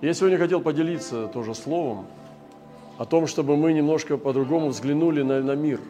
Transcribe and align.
Я 0.00 0.14
сегодня 0.14 0.38
хотел 0.38 0.60
поделиться 0.60 1.26
тоже 1.26 1.56
словом 1.56 2.06
о 2.98 3.04
том, 3.04 3.26
чтобы 3.26 3.56
мы 3.56 3.72
немножко 3.72 4.16
по-другому 4.16 4.68
взглянули 4.68 5.22
на, 5.22 5.42
на 5.42 5.56
мир. 5.56 5.80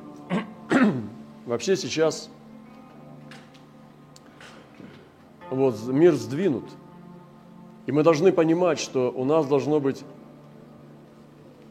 Вообще 1.44 1.76
сейчас 1.76 2.30
вот, 5.50 5.76
мир 5.88 6.14
сдвинут. 6.14 6.64
И 7.84 7.92
мы 7.92 8.02
должны 8.02 8.32
понимать, 8.32 8.78
что 8.78 9.12
у 9.14 9.26
нас 9.26 9.46
должно 9.46 9.78
быть 9.78 10.02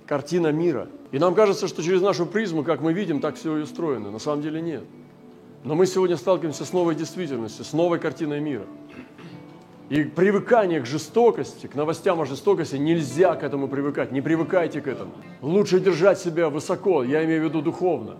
картина 0.06 0.52
мира. 0.52 0.90
И 1.12 1.18
нам 1.18 1.34
кажется, 1.34 1.68
что 1.68 1.82
через 1.82 2.04
нашу 2.04 2.28
призму, 2.28 2.64
как 2.64 2.82
мы 2.82 2.94
видим, 2.94 3.20
так 3.20 3.38
все 3.38 3.58
и 3.58 3.64
устроено. 3.64 4.12
На 4.12 4.20
самом 4.20 4.44
деле 4.44 4.62
нет. 4.62 4.84
Но 5.64 5.74
мы 5.74 5.88
сегодня 5.88 6.18
сталкиваемся 6.18 6.66
с 6.66 6.72
новой 6.72 6.94
действительностью, 6.94 7.66
с 7.66 7.74
новой 7.74 7.98
картиной 7.98 8.42
мира. 8.42 8.68
И 9.90 10.04
привыкание 10.04 10.82
к 10.82 10.86
жестокости, 10.86 11.68
к 11.68 11.76
новостям 11.76 12.20
о 12.20 12.26
жестокости, 12.26 12.76
нельзя 12.76 13.36
к 13.36 13.44
этому 13.44 13.70
привыкать. 13.70 14.12
Не 14.12 14.22
привыкайте 14.22 14.82
к 14.82 14.88
этому. 14.88 15.12
Лучше 15.42 15.80
держать 15.80 16.20
себя 16.20 16.50
высоко, 16.50 17.04
я 17.04 17.24
имею 17.24 17.44
в 17.44 17.46
виду 17.46 17.62
духовно. 17.62 18.18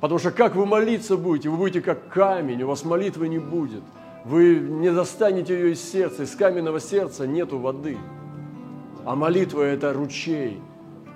Потому 0.00 0.20
что 0.20 0.30
как 0.30 0.54
вы 0.54 0.64
молиться 0.64 1.16
будете, 1.16 1.48
вы 1.48 1.56
будете 1.56 1.80
как 1.80 2.08
камень, 2.08 2.62
у 2.62 2.68
вас 2.68 2.84
молитвы 2.84 3.28
не 3.28 3.40
будет. 3.40 3.82
Вы 4.24 4.60
не 4.60 4.92
достанете 4.92 5.54
ее 5.54 5.72
из 5.72 5.82
сердца, 5.82 6.22
из 6.22 6.36
каменного 6.36 6.78
сердца 6.78 7.26
нету 7.26 7.58
воды. 7.58 7.98
А 9.04 9.16
молитва– 9.16 9.62
это 9.64 9.92
ручей, 9.92 10.60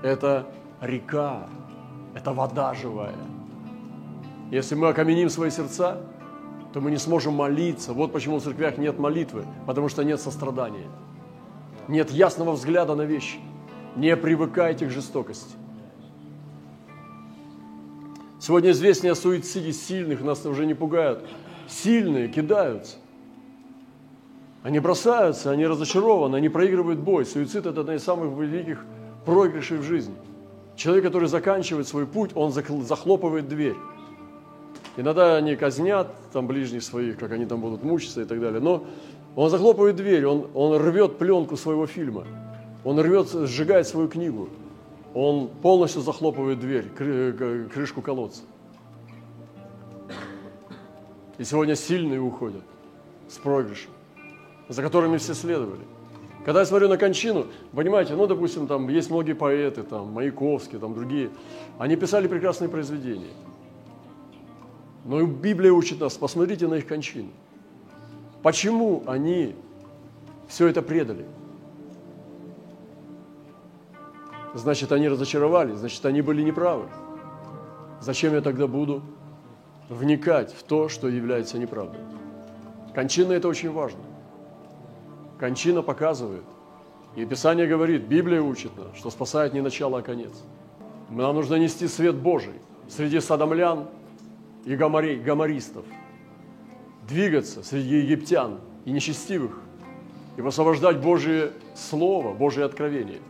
это 0.03 0.49
река, 0.81 1.49
это 2.15 2.33
вода 2.33 2.75
живая. 2.75 3.15
Если 4.51 4.75
мы 4.75 4.89
окаменим 4.89 5.29
свои 5.29 5.51
сердца, 5.51 6.01
то 6.73 6.81
мы 6.81 6.91
не 6.91 6.97
сможем 6.97 7.35
молиться. 7.35 7.93
Вот 7.93 8.13
почему 8.13 8.39
в 8.39 8.43
церквях 8.43 8.79
нет 8.79 8.99
молитвы, 8.99 9.45
потому 9.67 9.89
что 9.89 10.03
нет 10.05 10.21
сострадания. 10.21 10.89
Нет 11.89 12.11
ясного 12.11 12.53
взгляда 12.53 12.95
на 12.95 13.03
вещи. 13.03 13.39
Не 13.97 14.17
привыкайте 14.17 14.87
к 14.87 14.91
жестокости. 14.91 15.55
Сегодня 18.41 18.71
известнее 18.71 19.13
о 19.13 19.15
суициде 19.15 19.73
сильных, 19.73 20.23
нас 20.23 20.45
уже 20.47 20.67
не 20.67 20.75
пугают. 20.75 21.25
Сильные 21.69 22.29
кидаются. 22.29 22.97
Они 24.63 24.79
бросаются, 24.79 25.51
они 25.51 25.67
разочарованы, 25.67 26.37
они 26.37 26.49
проигрывают 26.49 27.01
бой. 27.01 27.27
Суицид– 27.27 27.67
это 27.67 27.81
одна 27.81 27.97
из 27.97 28.05
самых 28.05 28.39
великих 28.39 28.85
проигрышей 29.27 29.79
в 29.79 29.83
жизни. 29.83 30.15
Человек, 30.77 31.05
который 31.05 31.29
заканчивает 31.29 31.87
свой 31.87 32.07
путь, 32.07 32.31
он 32.35 32.53
захлопывает 32.53 33.49
дверь. 33.49 33.77
Иногда 34.97 35.37
они 35.37 35.57
казнят 35.57 36.15
там 36.33 36.47
ближних 36.47 36.83
своих, 36.83 37.19
как 37.19 37.33
они 37.33 37.47
там 37.47 37.61
будут 37.61 37.83
мучиться 37.83 38.21
и 38.21 38.25
так 38.25 38.41
далее. 38.41 38.61
Но 38.61 38.85
он 39.37 39.49
захлопывает 39.49 39.97
дверь, 39.97 40.27
он, 40.27 40.49
он 40.55 40.77
рвет 40.77 41.17
пленку 41.17 41.57
своего 41.57 41.87
фильма, 41.87 42.27
он 42.85 43.01
рвет, 43.01 43.29
сжигает 43.31 43.89
свою 43.89 44.09
книгу, 44.09 44.51
он 45.15 45.49
полностью 45.49 46.03
захлопывает 46.03 46.61
дверь, 46.61 46.89
крышку 47.73 48.03
колодца. 48.03 48.43
И 51.39 51.45
сегодня 51.45 51.75
сильные 51.75 52.21
уходят 52.21 52.63
с 53.29 53.39
проигрышем, 53.39 53.91
за 54.69 54.83
которыми 54.83 55.17
все 55.17 55.33
следовали. 55.33 55.81
Когда 56.45 56.61
я 56.61 56.67
смотрю 56.67 56.89
на 56.89 56.99
кончину, 56.99 57.47
понимаете, 57.73 58.15
ну, 58.15 58.27
допустим, 58.27 58.67
там 58.67 58.89
есть 58.89 59.11
многие 59.11 59.33
поэты, 59.33 59.85
там, 59.85 60.13
Маяковский, 60.13 60.79
там, 60.79 60.93
другие, 60.93 61.31
они 61.79 61.97
писали 61.97 62.27
прекрасные 62.27 62.69
произведения– 62.69 63.31
но 65.05 65.21
и 65.21 65.27
Библия 65.27 65.73
учит 65.73 66.01
нас, 66.01 66.15
посмотрите 66.15 66.67
на 66.69 66.75
их 66.75 66.87
кончину. 66.87 67.31
Почему 68.43 69.03
они 69.07 69.55
все 70.49 70.69
это 70.69 70.83
предали? 70.83 71.25
Значит, 74.55 74.93
они 74.93 75.09
разочаровались, 75.09 75.79
значит, 75.79 76.05
они 76.05 76.21
были 76.21 76.43
неправы. 76.43 76.85
Зачем 78.01 78.35
я 78.35 78.41
тогда 78.41 78.67
буду 78.67 79.03
вникать 79.89 80.53
в 80.53 80.63
то, 80.63 80.89
что 80.89 81.09
является 81.09 81.59
неправдой? 81.59 82.01
Кончина– 82.95 83.33
это 83.35 83.49
очень 83.49 83.71
важно. 83.71 84.01
Кончина 85.39 85.83
показывает. 85.83 86.45
И 87.17 87.25
Писание 87.25 87.67
говорит, 87.67 88.03
Библия 88.03 88.43
учит 88.43 88.77
нас, 88.77 88.97
что 88.97 89.11
спасает 89.11 89.55
не 89.55 89.61
начало, 89.61 89.99
а 89.99 90.03
конец. 90.03 90.33
Нам 91.11 91.35
нужно 91.35 91.57
нести 91.57 91.89
свет 91.89 92.15
Божий 92.15 92.55
среди 92.89 93.21
садомлян, 93.21 93.87
и 94.65 94.77
гоморей, 94.77 95.19
гомористов, 95.19 95.85
двигаться 97.09 97.63
среди 97.63 97.97
египтян 97.99 98.59
и 98.85 98.93
нечестивых 98.93 99.59
и 100.37 100.41
высвобождать 100.41 101.01
Божие 101.01 101.53
Слово, 101.75 102.33
Божие 102.33 102.65
откровение. 102.65 103.21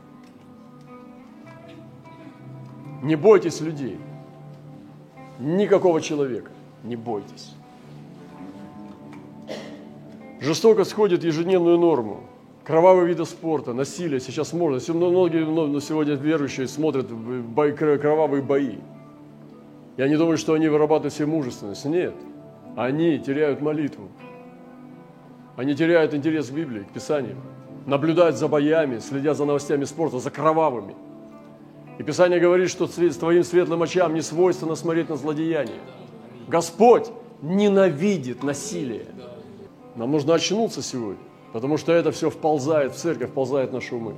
Не 3.02 3.16
бойтесь 3.16 3.60
людей, 3.60 3.98
никакого 5.40 6.00
человека, 6.00 6.50
не 6.84 6.96
бойтесь. 6.96 7.54
Жестокость 10.40 10.90
сходит 10.90 11.24
ежедневную 11.24 11.78
норму. 11.78 12.24
Кровавые 12.64 13.08
виды 13.08 13.24
спорта, 13.24 13.72
насилие 13.72 14.20
сейчас 14.20 14.52
можно. 14.52 14.78
Многие 14.94 15.80
сегодня 15.80 16.14
верующие 16.14 16.68
смотрят 16.68 17.10
бои, 17.10 17.72
кровавые 17.72 18.42
бои. 18.42 18.76
Я 20.02 20.08
не 20.08 20.16
думаю, 20.16 20.36
что 20.36 20.54
они 20.54 20.66
вырабатывают 20.66 21.14
себе 21.14 21.26
мужественность. 21.26 21.84
Нет. 21.84 22.12
Они 22.74 23.20
теряют 23.20 23.60
молитву. 23.60 24.08
Они 25.54 25.76
теряют 25.76 26.12
интерес 26.12 26.48
к 26.48 26.52
Библии, 26.52 26.80
к 26.80 26.92
Писанию. 26.92 27.36
Наблюдают 27.86 28.34
за 28.34 28.48
боями, 28.48 28.98
следят 28.98 29.36
за 29.36 29.44
новостями 29.44 29.84
спорта, 29.84 30.18
за 30.18 30.32
кровавыми. 30.32 30.96
И 31.98 32.02
Писание 32.02 32.40
говорит, 32.40 32.68
что 32.68 32.88
твоим 32.88 33.44
светлым 33.44 33.80
очам 33.80 34.14
не 34.14 34.22
свойственно 34.22 34.74
смотреть 34.74 35.08
на 35.08 35.14
злодеяние. 35.14 35.78
Господь 36.48 37.06
ненавидит 37.40 38.42
насилие. 38.42 39.06
Нам 39.94 40.10
нужно 40.10 40.34
очнуться 40.34 40.82
сегодня, 40.82 41.22
потому 41.52 41.76
что 41.76 41.92
это 41.92 42.10
все 42.10 42.28
вползает 42.28 42.94
в 42.94 42.96
церковь, 42.96 43.30
вползает 43.30 43.70
в 43.70 43.74
наши 43.74 43.94
умы. 43.94 44.16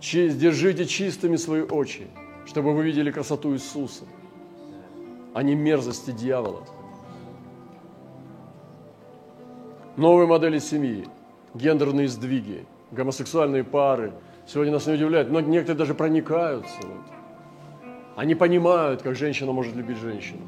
Держите 0.00 0.86
чистыми 0.86 1.36
свои 1.36 1.62
очи, 1.62 2.08
чтобы 2.46 2.74
вы 2.74 2.84
видели 2.84 3.10
красоту 3.10 3.54
Иисуса, 3.54 4.04
а 5.32 5.42
не 5.42 5.54
мерзости 5.54 6.10
дьявола. 6.10 6.62
Новые 9.96 10.26
модели 10.26 10.58
семьи, 10.58 11.06
гендерные 11.54 12.08
сдвиги, 12.08 12.66
гомосексуальные 12.90 13.64
пары. 13.64 14.12
Сегодня 14.46 14.72
нас 14.72 14.86
не 14.86 14.94
удивляет, 14.94 15.30
но 15.30 15.40
некоторые 15.40 15.78
даже 15.78 15.94
проникаются. 15.94 16.76
Вот. 16.82 17.86
Они 18.16 18.34
понимают, 18.34 19.02
как 19.02 19.16
женщина 19.16 19.52
может 19.52 19.74
любить 19.74 19.98
женщину. 19.98 20.40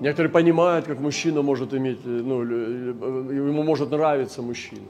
Некоторые 0.00 0.32
понимают, 0.32 0.86
как 0.86 0.98
мужчина 0.98 1.42
может 1.42 1.74
иметь, 1.74 2.04
ну, 2.04 2.42
ему 2.42 3.62
может 3.62 3.90
нравиться 3.90 4.42
мужчина. 4.42 4.86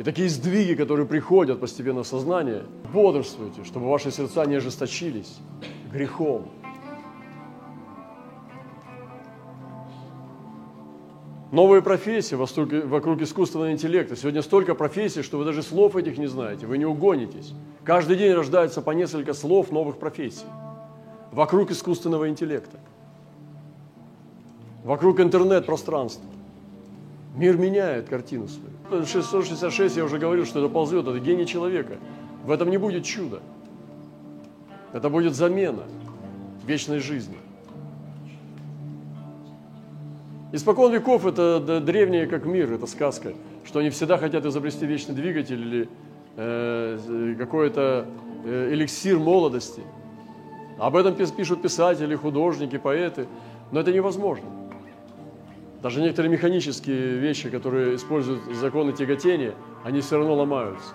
И 0.00 0.02
такие 0.02 0.30
сдвиги, 0.30 0.72
которые 0.72 1.06
приходят 1.06 1.60
постепенно 1.60 2.04
в 2.04 2.06
сознание, 2.06 2.62
бодрствуйте, 2.90 3.64
чтобы 3.64 3.90
ваши 3.90 4.10
сердца 4.10 4.46
не 4.46 4.54
ожесточились 4.54 5.36
грехом. 5.92 6.48
Новые 11.52 11.82
профессии 11.82 12.34
вокруг, 12.34 13.20
искусственного 13.20 13.72
интеллекта. 13.72 14.16
Сегодня 14.16 14.40
столько 14.40 14.74
профессий, 14.74 15.20
что 15.20 15.36
вы 15.36 15.44
даже 15.44 15.62
слов 15.62 15.94
этих 15.96 16.16
не 16.16 16.28
знаете, 16.28 16.64
вы 16.64 16.78
не 16.78 16.86
угонитесь. 16.86 17.52
Каждый 17.84 18.16
день 18.16 18.32
рождается 18.32 18.80
по 18.80 18.92
несколько 18.92 19.34
слов 19.34 19.70
новых 19.70 19.98
профессий. 19.98 20.46
Вокруг 21.30 21.72
искусственного 21.72 22.30
интеллекта. 22.30 22.80
Вокруг 24.82 25.20
интернет-пространства. 25.20 26.24
Мир 27.36 27.58
меняет 27.58 28.08
картину 28.08 28.48
свою. 28.48 28.69
666, 29.06 29.96
я 29.96 30.04
уже 30.04 30.18
говорил, 30.18 30.44
что 30.44 30.58
это 30.60 30.68
ползет, 30.68 31.06
это 31.06 31.18
гений 31.18 31.46
человека. 31.46 31.98
В 32.44 32.50
этом 32.50 32.70
не 32.70 32.78
будет 32.78 33.04
чуда. 33.04 33.40
Это 34.92 35.08
будет 35.08 35.34
замена 35.34 35.84
вечной 36.66 36.98
жизни. 36.98 37.36
Испокон 40.52 40.92
веков 40.92 41.26
это 41.26 41.80
древнее 41.80 42.26
как 42.26 42.44
мир, 42.44 42.72
это 42.72 42.86
сказка, 42.86 43.34
что 43.64 43.78
они 43.78 43.90
всегда 43.90 44.18
хотят 44.18 44.44
изобрести 44.44 44.84
вечный 44.84 45.14
двигатель 45.14 45.60
или 45.60 45.88
э, 46.36 47.36
какой-то 47.38 48.06
э, 48.44 48.70
эликсир 48.72 49.18
молодости. 49.18 49.82
Об 50.78 50.96
этом 50.96 51.14
пишут 51.14 51.62
писатели, 51.62 52.16
художники, 52.16 52.78
поэты, 52.78 53.28
но 53.70 53.80
это 53.80 53.92
невозможно. 53.92 54.59
Даже 55.82 56.02
некоторые 56.02 56.30
механические 56.30 57.16
вещи, 57.18 57.48
которые 57.48 57.96
используют 57.96 58.42
законы 58.54 58.92
тяготения, 58.92 59.54
они 59.82 60.00
все 60.00 60.18
равно 60.18 60.34
ломаются. 60.34 60.94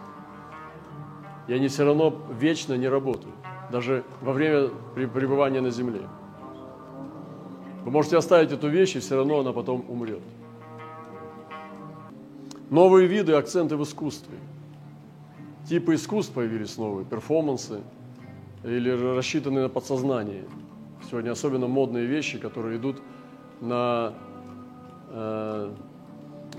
И 1.47 1.53
они 1.53 1.67
все 1.67 1.85
равно 1.85 2.15
вечно 2.39 2.75
не 2.75 2.87
работают, 2.87 3.35
даже 3.71 4.03
во 4.21 4.33
время 4.33 4.69
пребывания 4.93 5.61
на 5.61 5.71
земле. 5.71 6.01
Вы 7.83 7.91
можете 7.91 8.17
оставить 8.17 8.51
эту 8.51 8.67
вещь, 8.67 8.95
и 8.95 8.99
все 8.99 9.15
равно 9.15 9.39
она 9.39 9.53
потом 9.53 9.85
умрет. 9.87 10.21
Новые 12.71 13.07
виды, 13.07 13.33
акценты 13.33 13.77
в 13.77 13.83
искусстве. 13.83 14.37
Типы 15.69 15.95
искусств 15.95 16.33
появились 16.33 16.77
новые, 16.77 17.05
перформансы 17.05 17.81
или 18.63 18.89
рассчитанные 18.89 19.63
на 19.63 19.69
подсознание. 19.69 20.45
Сегодня 21.09 21.31
особенно 21.31 21.67
модные 21.67 22.05
вещи, 22.05 22.39
которые 22.39 22.77
идут 22.77 23.01
на, 23.61 24.13
э, 25.15 25.71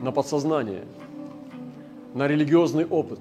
на 0.00 0.12
подсознание, 0.12 0.84
на 2.14 2.26
религиозный 2.26 2.86
опыт, 2.86 3.20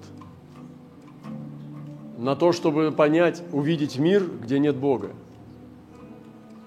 на 2.17 2.35
то, 2.35 2.53
чтобы 2.53 2.91
понять, 2.91 3.43
увидеть 3.51 3.97
мир, 3.97 4.25
где 4.41 4.57
нет 4.59 4.75
Бога. 4.77 5.11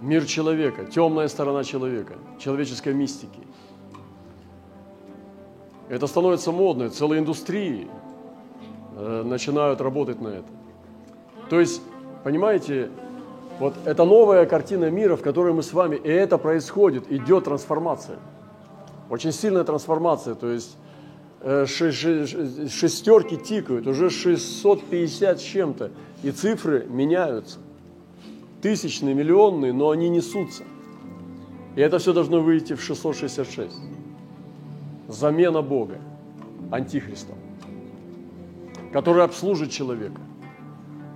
Мир 0.01 0.27
человека, 0.27 0.85
темная 0.85 1.29
сторона 1.29 1.65
человека, 1.65 2.15
человеческой 2.39 2.95
мистики. 2.95 3.41
Это 5.89 6.07
становится 6.07 6.53
модно, 6.53 6.91
целые 6.91 7.21
индустрии 7.21 7.89
э, 8.97 9.23
начинают 9.25 9.81
работать 9.81 10.21
на 10.21 10.29
это. 10.29 10.49
То 11.49 11.59
есть, 11.59 11.81
понимаете, 12.23 12.91
вот 13.59 13.75
это 13.87 14.05
новая 14.05 14.45
картина 14.45 14.91
мира, 14.91 15.17
в 15.17 15.23
которой 15.23 15.55
мы 15.55 15.63
с 15.63 15.73
вами, 15.73 15.97
и 15.97 16.09
это 16.09 16.37
происходит, 16.37 17.11
идет 17.11 17.45
трансформация. 17.45 18.19
Очень 19.11 19.33
сильная 19.33 19.65
трансформация, 19.65 20.35
то 20.35 20.51
есть 20.51 20.77
э, 21.41 21.67
шестерки 21.67 23.37
тикают, 23.37 23.87
уже 23.87 24.11
650 24.11 25.41
с 25.41 25.43
чем-то, 25.43 25.91
и 26.23 26.31
цифры 26.31 26.87
меняются. 26.89 27.59
Тысячные, 28.61 29.15
миллионные, 29.15 29.73
но 29.73 29.91
они 29.91 30.09
несутся. 30.09 30.65
И 31.77 31.81
это 31.81 31.99
все 31.99 32.13
должно 32.13 32.41
выйти 32.41 32.75
в 32.75 32.83
666 32.83 33.73
замена 35.09 35.63
Бога, 35.63 35.99
антихриста, 36.71 37.33
который 38.93 39.25
обслужит 39.25 39.71
человека. 39.71 40.21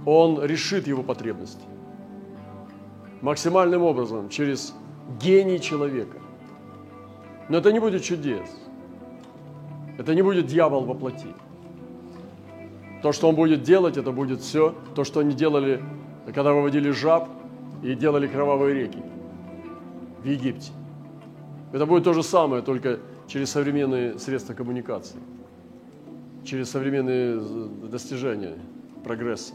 Он 0.06 0.42
решит 0.42 0.86
его 0.86 1.02
потребности 1.02 1.62
максимальным 3.20 3.82
образом 3.82 4.28
через 4.28 4.74
гений 5.20 5.60
человека. 5.60 6.18
Но 7.52 7.58
это 7.58 7.70
не 7.70 7.80
будет 7.80 8.02
чудес. 8.02 8.48
Это 9.98 10.14
не 10.14 10.22
будет 10.22 10.46
дьявол 10.46 10.86
во 10.86 10.94
плоти. 10.94 11.26
То, 13.02 13.12
что 13.12 13.28
он 13.28 13.34
будет 13.34 13.62
делать, 13.62 13.98
это 13.98 14.10
будет 14.10 14.40
все 14.40 14.74
то, 14.94 15.04
что 15.04 15.20
они 15.20 15.34
делали, 15.34 15.82
когда 16.34 16.54
выводили 16.54 16.88
жаб 16.92 17.28
и 17.82 17.94
делали 17.94 18.26
кровавые 18.26 18.74
реки 18.74 19.02
в 20.22 20.24
Египте. 20.24 20.72
Это 21.74 21.84
будет 21.84 22.04
то 22.04 22.14
же 22.14 22.22
самое, 22.22 22.62
только 22.62 23.00
через 23.26 23.50
современные 23.50 24.18
средства 24.18 24.54
коммуникации, 24.54 25.20
через 26.44 26.70
современные 26.70 27.38
достижения 27.86 28.56
прогресса. 29.04 29.52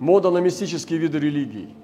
Мода 0.00 0.32
на 0.32 0.38
мистические 0.38 0.98
виды 0.98 1.20
религий, 1.20 1.76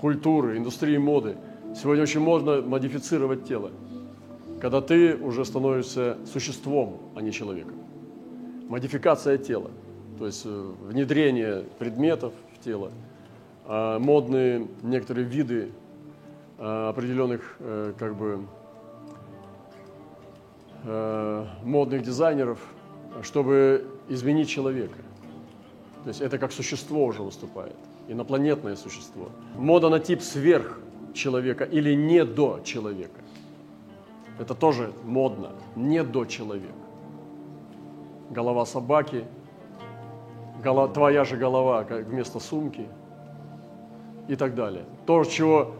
культуры, 0.00 0.56
индустрии 0.56 0.96
моды. 0.96 1.36
Сегодня 1.74 2.02
очень 2.02 2.20
можно 2.20 2.62
модифицировать 2.62 3.44
тело, 3.44 3.70
когда 4.60 4.80
ты 4.80 5.14
уже 5.14 5.44
становишься 5.44 6.18
существом, 6.32 7.00
а 7.14 7.22
не 7.22 7.32
человеком. 7.32 7.76
Модификация 8.68 9.38
тела, 9.38 9.70
то 10.18 10.26
есть 10.26 10.42
э, 10.44 10.72
внедрение 10.82 11.64
предметов 11.78 12.32
в 12.54 12.64
тело, 12.64 12.90
а 13.66 13.98
модные 13.98 14.66
некоторые 14.82 15.26
виды 15.26 15.70
Э, 16.62 16.90
определенных 16.90 17.56
э, 17.58 17.94
как 17.98 18.14
бы 18.16 18.44
э, 20.84 21.46
модных 21.64 22.02
дизайнеров, 22.02 22.58
чтобы 23.22 23.86
изменить 24.10 24.50
человека. 24.50 24.98
То 26.04 26.08
есть 26.08 26.20
это 26.20 26.38
как 26.38 26.52
существо 26.52 27.04
уже 27.04 27.22
выступает, 27.22 27.76
инопланетное 28.08 28.76
существо. 28.76 29.28
Мода 29.56 29.88
на 29.88 30.00
тип 30.00 30.22
сверх 30.22 30.78
человека 31.12 31.64
или 31.64 31.94
не 31.94 32.24
до 32.24 32.60
человека. 32.64 33.20
Это 34.38 34.54
тоже 34.54 34.92
модно, 35.04 35.50
не 35.76 36.02
до 36.02 36.24
человека. 36.24 36.72
Голова 38.30 38.64
собаки, 38.64 39.24
голова, 40.62 40.88
твоя 40.88 41.24
же 41.24 41.36
голова 41.36 41.84
как 41.84 42.06
вместо 42.06 42.40
сумки 42.40 42.88
и 44.28 44.36
так 44.36 44.54
далее. 44.54 44.84
То, 45.04 45.24
чего 45.24 45.74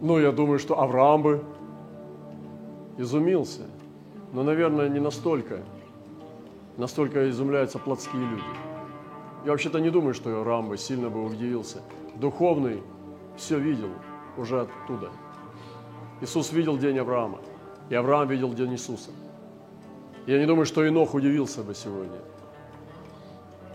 ну, 0.00 0.18
я 0.18 0.32
думаю, 0.32 0.58
что 0.58 0.80
Авраам 0.80 1.22
бы 1.22 1.44
изумился. 2.96 3.62
Но, 4.32 4.42
наверное, 4.42 4.88
не 4.88 5.00
настолько. 5.00 5.60
Настолько 6.76 7.28
изумляются 7.28 7.78
плотские 7.78 8.22
люди. 8.22 8.69
Я 9.44 9.52
вообще-то 9.52 9.80
не 9.80 9.90
думаю, 9.90 10.14
что 10.14 10.30
Авраам 10.36 10.68
бы 10.68 10.76
сильно 10.76 11.08
бы 11.08 11.24
удивился. 11.24 11.82
Духовный 12.16 12.82
все 13.36 13.58
видел 13.58 13.90
уже 14.36 14.60
оттуда. 14.60 15.10
Иисус 16.20 16.52
видел 16.52 16.76
день 16.76 16.98
Авраама, 16.98 17.38
и 17.88 17.94
Авраам 17.94 18.28
видел 18.28 18.52
день 18.52 18.72
Иисуса. 18.72 19.10
Я 20.26 20.38
не 20.38 20.46
думаю, 20.46 20.66
что 20.66 20.86
Инох 20.86 21.14
удивился 21.14 21.62
бы 21.62 21.74
сегодня. 21.74 22.18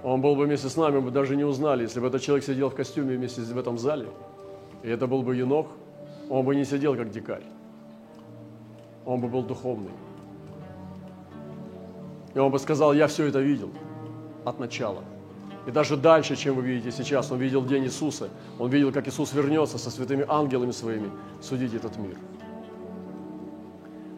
Он 0.03 0.21
был 0.21 0.35
бы 0.35 0.45
вместе 0.45 0.69
с 0.69 0.77
нами, 0.77 0.97
мы 0.97 1.01
бы 1.01 1.11
даже 1.11 1.35
не 1.35 1.43
узнали, 1.43 1.81
если 1.81 1.99
бы 1.99 2.07
этот 2.07 2.21
человек 2.21 2.45
сидел 2.45 2.69
в 2.69 2.75
костюме 2.75 3.15
вместе 3.17 3.41
в 3.41 3.57
этом 3.57 3.79
зале, 3.79 4.07
и 4.83 4.89
это 4.89 5.07
был 5.07 5.23
бы 5.23 5.35
Енох– 5.35 5.67
он 6.29 6.45
бы 6.45 6.55
не 6.55 6.65
сидел 6.65 6.95
как 6.95 7.11
дикарь. 7.11 7.43
Он 9.05 9.21
бы 9.21 9.27
был 9.27 9.43
духовный. 9.43 9.91
И 12.33 12.39
он 12.39 12.51
бы 12.51 12.59
сказал, 12.59 12.93
я 12.93 13.07
все 13.07 13.27
это 13.27 13.39
видел 13.39 13.69
от 14.43 14.59
начала. 14.59 15.03
И 15.65 15.71
даже 15.71 15.97
дальше, 15.97 16.35
чем 16.35 16.55
вы 16.55 16.61
видите 16.61 16.91
сейчас, 16.91 17.31
он 17.31 17.39
видел 17.39 17.65
день 17.65 17.85
Иисуса. 17.85 18.29
Он 18.59 18.69
видел, 18.69 18.91
как 18.91 19.07
Иисус 19.07 19.33
вернется 19.33 19.77
со 19.77 19.89
святыми 19.89 20.25
ангелами 20.27 20.71
своими 20.71 21.09
судить 21.41 21.73
этот 21.73 21.97
мир. 21.97 22.17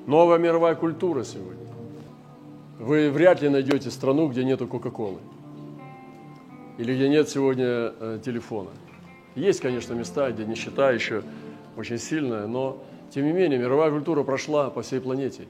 Новая 0.05 0.38
мировая 0.38 0.75
культура 0.75 1.23
сегодня. 1.23 1.67
Вы 2.79 3.09
вряд 3.09 3.41
ли 3.41 3.49
найдете 3.49 3.89
страну, 3.89 4.27
где 4.27 4.44
нету 4.44 4.67
Кока-Колы. 4.67 5.19
Или 6.77 6.95
где 6.95 7.09
нет 7.09 7.27
сегодня 7.27 7.65
э, 7.65 8.19
телефона. 8.23 8.69
Есть, 9.35 9.61
конечно, 9.61 9.94
места, 9.94 10.29
где 10.31 10.45
нищета 10.45 10.91
еще 10.91 11.23
очень 11.75 11.97
сильная, 11.97 12.47
но 12.47 12.83
тем 13.09 13.25
не 13.25 13.31
менее 13.31 13.57
мировая 13.59 13.89
культура 13.91 14.23
прошла 14.23 14.69
по 14.69 14.81
всей 14.81 14.99
планете. 14.99 15.47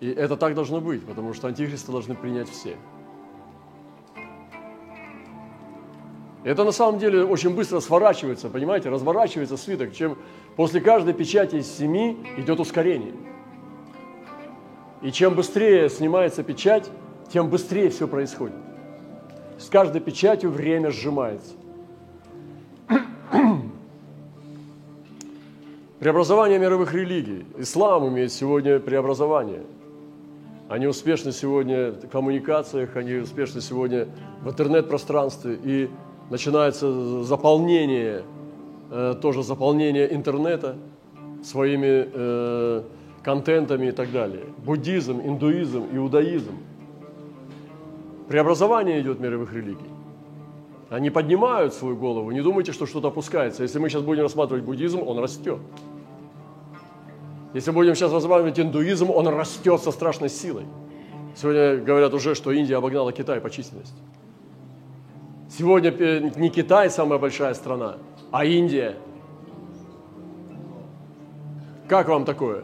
И 0.00 0.08
это 0.08 0.36
так 0.36 0.54
должно 0.54 0.80
быть, 0.80 1.04
потому 1.04 1.34
что 1.34 1.48
антихриста 1.48 1.90
должны 1.90 2.14
принять 2.14 2.48
все. 2.48 2.76
Это 6.44 6.64
на 6.64 6.72
самом 6.72 6.98
деле 6.98 7.24
очень 7.24 7.54
быстро 7.54 7.80
сворачивается, 7.80 8.48
понимаете, 8.48 8.90
разворачивается 8.90 9.56
свиток, 9.56 9.92
чем 9.92 10.16
после 10.56 10.80
каждой 10.80 11.14
печати 11.14 11.56
из 11.56 11.66
семи 11.66 12.16
идет 12.36 12.60
ускорение. 12.60 13.14
И 15.02 15.10
чем 15.10 15.34
быстрее 15.34 15.88
снимается 15.88 16.42
печать, 16.42 16.90
тем 17.32 17.50
быстрее 17.50 17.90
все 17.90 18.06
происходит. 18.08 18.56
С 19.58 19.68
каждой 19.68 20.00
печатью 20.00 20.50
время 20.50 20.90
сжимается. 20.90 21.52
Преобразование 25.98 26.60
мировых 26.60 26.94
религий. 26.94 27.44
Ислам 27.58 28.08
имеет 28.08 28.32
сегодня 28.32 28.78
преобразование. 28.78 29.62
Они 30.68 30.86
успешны 30.86 31.32
сегодня 31.32 31.90
в 31.90 32.08
коммуникациях, 32.08 32.94
они 32.94 33.14
успешны 33.14 33.60
сегодня 33.60 34.06
в 34.42 34.48
интернет-пространстве. 34.48 35.58
И 35.64 35.90
начинается 36.30 37.22
заполнение, 37.24 38.22
э, 38.90 39.14
тоже 39.20 39.42
заполнение 39.42 40.12
интернета 40.14 40.76
своими 41.42 42.08
э, 42.12 42.82
контентами 43.22 43.86
и 43.86 43.92
так 43.92 44.12
далее. 44.12 44.44
Буддизм, 44.64 45.20
индуизм, 45.20 45.86
иудаизм. 45.92 46.56
Преобразование 48.28 49.00
идет 49.00 49.20
мировых 49.20 49.52
религий. 49.52 49.90
Они 50.90 51.10
поднимают 51.10 51.74
свою 51.74 51.96
голову. 51.96 52.30
Не 52.30 52.40
думайте, 52.40 52.72
что 52.72 52.86
что-то 52.86 53.08
опускается. 53.08 53.62
Если 53.62 53.78
мы 53.78 53.88
сейчас 53.88 54.02
будем 54.02 54.22
рассматривать 54.22 54.64
буддизм, 54.64 55.02
он 55.06 55.18
растет. 55.18 55.58
Если 57.54 57.70
будем 57.70 57.94
сейчас 57.94 58.12
рассматривать 58.12 58.58
индуизм, 58.58 59.10
он 59.10 59.28
растет 59.28 59.80
со 59.80 59.90
страшной 59.90 60.28
силой. 60.28 60.64
Сегодня 61.36 61.76
говорят 61.76 62.14
уже, 62.14 62.34
что 62.34 62.52
Индия 62.52 62.76
обогнала 62.76 63.12
Китай 63.12 63.40
по 63.40 63.50
численности. 63.50 63.96
Сегодня 65.58 65.90
не 66.36 66.50
Китай 66.50 66.88
самая 66.88 67.18
большая 67.18 67.52
страна, 67.54 67.96
а 68.30 68.44
Индия. 68.44 68.94
Как 71.88 72.08
вам 72.08 72.24
такое? 72.24 72.62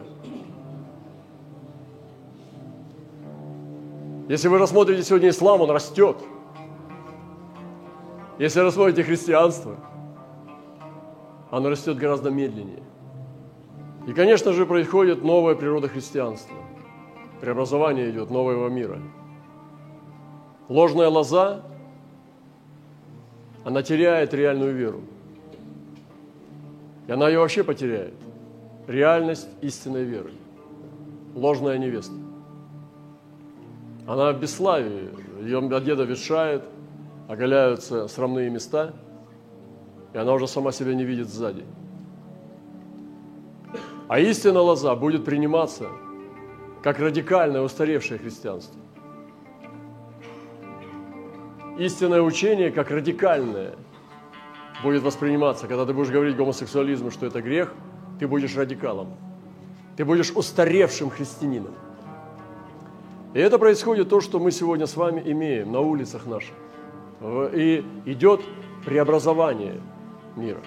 Если 4.29 4.47
вы 4.47 4.57
рассмотрите 4.57 5.03
сегодня 5.03 5.29
ислам, 5.29 5.61
он 5.61 5.71
растет– 5.71 6.17
если 8.37 8.59
рассмотрите 8.59 9.03
христианство, 9.03 9.77
оно 11.51 11.69
растет 11.69 11.97
гораздо 11.97 12.31
медленнее. 12.31 12.83
И, 14.07 14.11
конечно 14.11 14.51
же, 14.51 14.65
происходит 14.65 15.23
новая 15.23 15.55
природа 15.55 15.87
христианства. 15.87 16.57
Преобразование 17.39 18.09
идет 18.09 18.29
нового 18.29 18.67
мира. 18.67 18.99
Ложная 20.67 21.07
лоза, 21.07 21.61
она 23.65 23.81
теряет 23.81 24.31
реальную 24.33 24.75
веру. 24.75 25.01
И 27.07 27.11
она 27.11 27.27
ее 27.27 27.39
вообще 27.39 27.63
потеряет. 27.63 28.13
Реальность 28.87 29.49
истинной 29.61 30.03
веры. 30.03 30.31
Ложная 31.33 31.79
невеста. 31.79 32.13
Она 34.05 34.31
в 34.33 34.39
бесславии. 34.39 35.09
Ее 35.41 35.57
одежда 35.57 36.03
ветшает, 36.03 36.63
оголяются 37.27 38.07
срамные 38.07 38.51
места, 38.51 38.93
и 40.13 40.17
она 40.19 40.33
уже 40.33 40.47
сама 40.47 40.71
себя 40.71 40.93
не 40.93 41.03
видит 41.03 41.27
сзади. 41.27 41.65
А 44.07 44.19
истинная 44.19 44.61
лоза 44.61 44.95
будет 44.95 45.25
приниматься 45.25 45.87
как 46.83 46.99
радикальное 46.99 47.61
устаревшее 47.61 48.19
христианство. 48.19 48.79
Истинное 51.77 52.21
учение 52.21 52.71
как 52.71 52.89
радикальное 52.89 53.75
будет 54.81 55.03
восприниматься. 55.03 55.67
Когда 55.67 55.85
ты 55.85 55.93
будешь 55.93 56.09
говорить 56.09 56.35
гомосексуализму, 56.37 57.11
что 57.11 57.25
это 57.25 57.41
грех, 57.41 57.73
ты 58.19 58.27
будешь 58.27 58.55
радикалом. 58.55 59.13
Ты 59.97 60.05
будешь 60.05 60.31
устаревшим 60.31 61.09
христианином. 61.09 61.73
И 63.33 63.39
это 63.39 63.59
происходит 63.59 64.07
то, 64.07 64.21
что 64.21 64.39
мы 64.39 64.51
сегодня 64.51 64.87
с 64.87 64.95
вами 64.95 65.21
имеем 65.25 65.71
на 65.71 65.81
улицах 65.81 66.25
наших. 66.25 66.53
И 67.53 67.83
идет 68.05 68.41
преобразование 68.85 69.81
мира. 70.37 70.61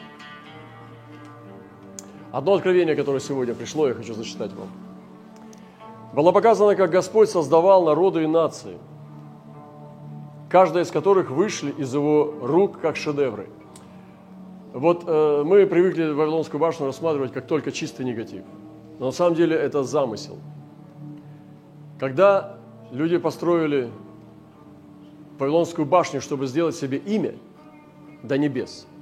Одно 2.32 2.54
откровение, 2.54 2.94
которое 2.94 3.20
сегодня 3.20 3.54
пришло, 3.54 3.88
я 3.88 3.94
хочу 3.94 4.12
зачитать 4.12 4.52
вам. 4.52 4.68
Было 6.12 6.32
показано, 6.32 6.74
как 6.74 6.90
Господь 6.90 7.30
создавал 7.30 7.84
народы 7.84 8.24
и 8.24 8.26
нации, 8.26 8.76
каждая 10.48 10.84
из 10.84 10.90
которых 10.90 11.30
вышли 11.30 11.70
из 11.72 11.92
его 11.94 12.34
рук 12.42 12.80
как 12.80 12.96
шедевры. 12.96 13.48
Вот 14.72 15.04
э, 15.06 15.42
мы 15.44 15.66
привыкли 15.66 16.10
Вавилонскую 16.10 16.60
башню 16.60 16.86
рассматривать 16.86 17.32
как 17.32 17.46
только 17.46 17.72
чистый 17.72 18.04
негатив. 18.04 18.44
Но 18.98 19.06
на 19.06 19.12
самом 19.12 19.34
деле 19.34 19.56
это 19.56 19.82
замысел. 19.82 20.38
Когда 21.98 22.58
люди 22.92 23.18
построили 23.18 23.90
Вавилонскую 25.38 25.86
башню, 25.86 26.20
чтобы 26.20 26.46
сделать 26.46 26.76
себе 26.76 26.98
имя 26.98 27.34
до 28.22 28.36
небес– 28.38 28.86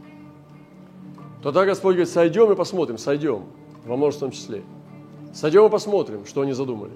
Тогда 1.47 1.65
Господь 1.65 1.95
говорит, 1.95 2.13
сойдем 2.13 2.51
и 2.51 2.57
посмотрим, 2.57 2.99
сойдем, 2.99 3.45
во 3.85 3.97
множественном 3.97 4.33
числе. 4.33 4.65
Сойдем 5.33 5.65
и 5.67 5.69
посмотрим, 5.69 6.27
что 6.27 6.41
они 6.41 6.53
задумали. 6.53 6.91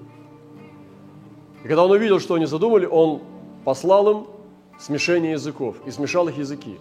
И 1.63 1.67
когда 1.69 1.85
он 1.85 1.91
увидел, 1.91 2.19
что 2.19 2.33
они 2.33 2.45
задумали, 2.45 2.85
он 2.85 3.21
послал 3.63 4.11
им 4.11 4.27
смешение 4.81 5.33
языков 5.33 5.77
и 5.85 5.91
смешал 5.91 6.27
их 6.27 6.37
языки. 6.37 6.79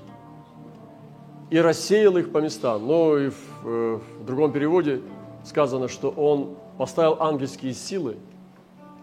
И 1.50 1.58
рассеял 1.58 2.16
их 2.16 2.32
по 2.32 2.38
местам. 2.38 2.86
Но 2.86 3.18
и 3.18 3.28
в, 3.28 3.36
э, 3.64 4.00
в 4.20 4.24
другом 4.24 4.52
переводе 4.52 5.02
сказано, 5.44 5.88
что 5.88 6.10
он 6.10 6.56
поставил 6.78 7.20
ангельские 7.20 7.74
силы, 7.74 8.16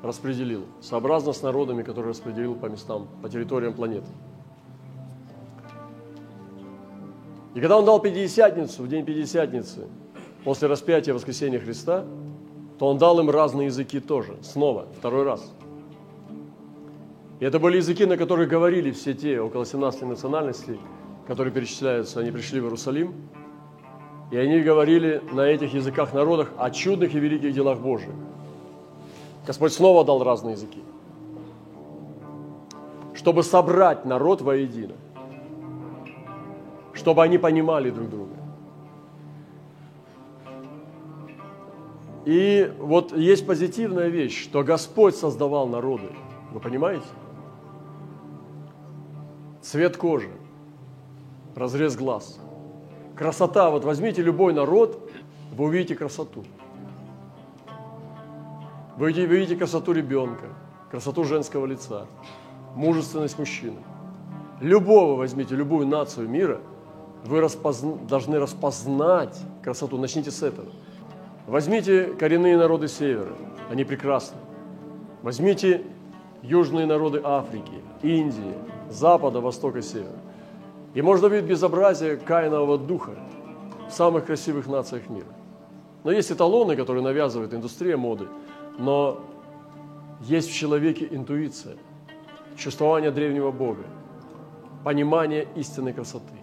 распределил, 0.01 0.65
сообразно 0.81 1.33
с 1.33 1.41
народами, 1.41 1.83
которые 1.83 2.11
распределил 2.11 2.55
по 2.55 2.67
местам, 2.67 3.07
по 3.21 3.29
территориям 3.29 3.73
планеты. 3.73 4.07
И 7.53 7.59
когда 7.59 7.77
он 7.77 7.85
дал 7.85 7.99
Пятидесятницу, 7.99 8.83
в 8.83 8.87
день 8.87 9.03
Пятидесятницы, 9.03 9.87
после 10.43 10.67
распятия 10.67 11.13
воскресения 11.13 11.59
Христа, 11.59 12.05
то 12.77 12.87
он 12.87 12.97
дал 12.97 13.19
им 13.19 13.29
разные 13.29 13.65
языки 13.65 13.99
тоже, 13.99 14.37
снова, 14.43 14.87
второй 14.97 15.23
раз. 15.23 15.51
И 17.39 17.45
это 17.45 17.59
были 17.59 17.77
языки, 17.77 18.05
на 18.05 18.17
которых 18.17 18.49
говорили 18.49 18.91
все 18.91 19.13
те 19.13 19.39
около 19.39 19.65
17 19.65 20.03
национальностей, 20.03 20.79
которые 21.27 21.53
перечисляются, 21.53 22.19
они 22.19 22.31
пришли 22.31 22.59
в 22.59 22.65
Иерусалим, 22.65 23.13
и 24.31 24.37
они 24.37 24.59
говорили 24.61 25.21
на 25.31 25.41
этих 25.41 25.73
языках 25.73 26.13
народах 26.13 26.51
о 26.57 26.71
чудных 26.71 27.13
и 27.13 27.19
великих 27.19 27.53
делах 27.53 27.79
Божьих. 27.79 28.11
Господь 29.45 29.73
снова 29.73 30.03
дал 30.03 30.23
разные 30.23 30.53
языки, 30.53 30.83
чтобы 33.13 33.43
собрать 33.43 34.05
народ 34.05 34.41
воедино 34.41 34.95
чтобы 36.97 37.23
они 37.23 37.37
понимали 37.37 37.89
друг 37.89 38.09
друга. 38.09 38.33
И 42.25 42.73
вот 42.79 43.15
есть 43.15 43.47
позитивная 43.47 44.09
вещь, 44.09 44.43
что 44.43 44.63
Господь 44.63 45.15
создавал 45.15 45.67
народы. 45.67 46.09
Вы 46.51 46.59
понимаете? 46.59 47.05
Цвет 49.67 49.97
кожи, 49.97 50.29
разрез 51.53 51.97
глаз, 51.97 52.39
красота. 53.17 53.69
Вот 53.69 53.83
возьмите 53.83 54.21
любой 54.21 54.53
народ, 54.53 55.11
вы 55.51 55.65
увидите 55.65 55.93
красоту. 55.93 56.45
Вы 58.95 59.07
увидите 59.07 59.57
красоту 59.57 59.91
ребенка, 59.91 60.45
красоту 60.89 61.25
женского 61.25 61.65
лица, 61.65 62.05
мужественность 62.75 63.37
мужчины. 63.37 63.75
Любого 64.61 65.17
возьмите, 65.17 65.53
любую 65.53 65.85
нацию 65.85 66.29
мира– 66.29 66.61
вы 67.25 67.41
распозна, 67.41 67.97
должны 68.07 68.39
распознать 68.39 69.37
красоту. 69.61 69.97
Начните 69.97 70.31
с 70.31 70.43
этого. 70.43 70.69
Возьмите 71.45 72.13
коренные 72.17 72.55
народы 72.55 72.87
Севера, 72.87 73.35
они 73.69 73.83
прекрасны. 73.83 74.37
Возьмите 75.23 75.83
южные 76.41 76.85
народы 76.85 77.19
Африки, 77.21 77.81
Индии, 78.01 78.53
Запада, 78.89 79.41
Востока, 79.41 79.81
Севера. 79.81 80.19
И 80.93 81.01
можно 81.01 81.27
видеть 81.27 81.49
безобразие 81.49 82.17
каинового 82.17 82.77
духа 82.77 83.11
в 83.89 83.91
самых 83.91 84.25
красивых 84.25 84.67
нациях 84.67 85.09
мира. 85.09 85.27
Но 86.03 86.11
есть 86.11 86.31
эталоны, 86.31 86.75
которые 86.75 87.03
навязывает 87.03 87.53
индустрия 87.53 87.97
моды, 87.97 88.27
но 88.77 89.19
есть 90.21 90.49
в 90.49 90.53
человеке 90.53 91.07
интуиция, 91.09 91.75
чувствование 92.55 93.11
древнего 93.11 93.51
Бога, 93.51 93.83
понимание 94.83 95.47
истинной 95.55 95.93
красоты. 95.93 96.33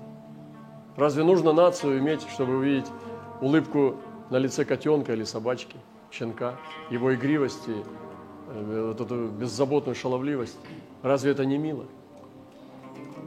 Разве 0.96 1.24
нужно 1.24 1.52
нацию 1.52 1.98
иметь, 1.98 2.22
чтобы 2.28 2.58
увидеть 2.58 2.86
улыбку 3.40 3.96
на 4.30 4.36
лице 4.36 4.64
котенка 4.64 5.12
или 5.12 5.24
собачки, 5.24 5.76
щенка, 6.12 6.54
его 6.90 7.14
игривости, 7.14 7.74
э, 8.48 8.92
вот 8.94 9.00
эту 9.00 9.28
беззаботную 9.28 9.96
шаловливость? 9.96 10.56
Разве 11.02 11.32
это 11.32 11.44
не 11.44 11.58
мило? 11.58 11.86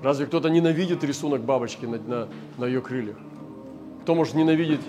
Разве 0.03 0.25
кто-то 0.25 0.49
ненавидит 0.49 1.03
рисунок 1.03 1.41
бабочки 1.41 1.85
на, 1.85 1.97
на, 1.97 2.27
на 2.57 2.65
ее 2.65 2.81
крыльях? 2.81 3.17
Кто 4.03 4.15
может 4.15 4.35
ненавидеть 4.35 4.81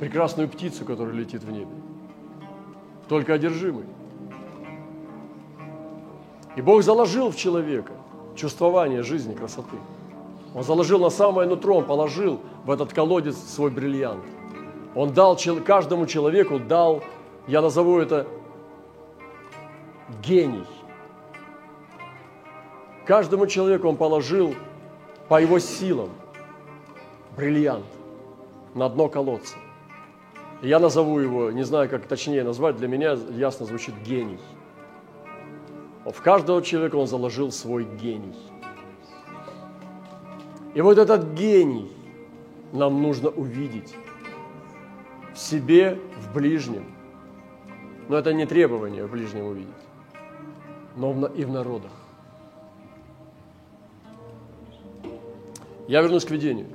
прекрасную 0.00 0.48
птицу, 0.48 0.84
которая 0.84 1.14
летит 1.14 1.42
в 1.42 1.50
небе? 1.50 1.68
Только 3.08 3.34
одержимый. 3.34 3.84
И 6.56 6.62
Бог 6.62 6.82
заложил 6.82 7.30
в 7.30 7.36
человека 7.36 7.92
чувствование 8.36 9.02
жизни, 9.02 9.34
красоты. 9.34 9.76
Он 10.54 10.62
заложил 10.62 11.00
на 11.00 11.10
самое 11.10 11.48
нутро, 11.48 11.78
он 11.78 11.84
положил 11.84 12.40
в 12.64 12.70
этот 12.70 12.92
колодец 12.92 13.36
свой 13.36 13.70
бриллиант. 13.70 14.24
Он 14.94 15.12
дал 15.12 15.36
каждому 15.64 16.06
человеку, 16.06 16.60
дал, 16.60 17.02
я 17.48 17.60
назову 17.60 17.98
это 17.98 18.28
гений. 20.22 20.64
Каждому 23.06 23.46
человеку 23.46 23.88
он 23.88 23.96
положил 23.96 24.54
по 25.28 25.40
его 25.40 25.58
силам 25.58 26.10
бриллиант 27.36 27.84
на 28.74 28.88
дно 28.88 29.08
колодца. 29.08 29.56
я 30.62 30.78
назову 30.78 31.18
его, 31.18 31.50
не 31.50 31.64
знаю, 31.64 31.88
как 31.88 32.06
точнее 32.06 32.44
назвать, 32.44 32.76
для 32.76 32.88
меня 32.88 33.18
ясно 33.30 33.66
звучит 33.66 33.94
гений. 34.04 34.38
В 36.04 36.20
каждого 36.22 36.62
человека 36.62 36.96
он 36.96 37.06
заложил 37.06 37.50
свой 37.50 37.84
гений– 37.84 38.34
и 40.74 40.80
вот 40.80 40.98
этот 40.98 41.34
гений 41.34 41.90
нам 42.72 43.00
нужно 43.00 43.30
увидеть 43.30 43.94
в 45.32 45.38
себе, 45.38 46.00
в 46.18 46.34
ближнем. 46.34 46.84
Но 48.08 48.18
это 48.18 48.34
не 48.34 48.44
требование 48.44 49.06
в 49.06 49.10
ближнем 49.12 49.46
увидеть, 49.46 49.68
но 50.96 51.28
и 51.28 51.44
в 51.44 51.50
народах. 51.50 51.92
Я 55.88 56.02
вернусь 56.02 56.24
к 56.24 56.30
видению. 56.30 56.66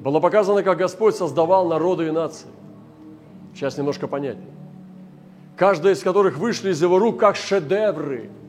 Было 0.00 0.20
показано, 0.20 0.62
как 0.62 0.78
Господь 0.78 1.14
создавал 1.14 1.68
народы 1.68 2.08
и 2.08 2.10
нации. 2.10 2.48
Сейчас 3.54 3.76
немножко 3.76 4.08
понятнее. 4.08 4.50
Каждая 5.56 5.94
из 5.94 6.02
которых 6.02 6.38
вышли 6.38 6.70
из 6.70 6.82
его 6.82 6.98
рук 6.98 7.20
как 7.20 7.36
шедевры– 7.36 8.30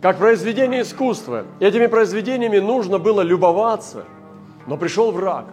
как 0.00 0.18
произведение 0.18 0.82
искусства. 0.82 1.44
Этими 1.60 1.86
произведениями 1.86 2.58
нужно 2.58 2.98
было 2.98 3.20
любоваться, 3.20 4.04
но 4.66 4.76
пришел 4.76 5.12
враг 5.12 5.46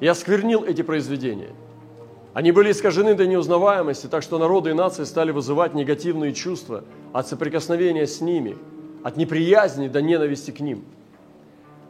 и 0.00 0.06
осквернил 0.06 0.64
эти 0.64 0.82
произведения. 0.82 1.50
Они 2.32 2.52
были 2.52 2.70
искажены 2.70 3.14
до 3.14 3.26
неузнаваемости, 3.26 4.06
так 4.06 4.22
что 4.22 4.38
народы 4.38 4.70
и 4.70 4.74
нации 4.74 5.02
стали 5.02 5.32
вызывать 5.32 5.74
негативные 5.74 6.32
чувства 6.32 6.84
от 7.12 7.26
соприкосновения 7.26 8.06
с 8.06 8.20
ними, 8.20 8.56
от 9.02 9.16
неприязни 9.16 9.88
до 9.88 10.00
ненависти 10.00 10.52
к 10.52 10.60
ним. 10.60 10.84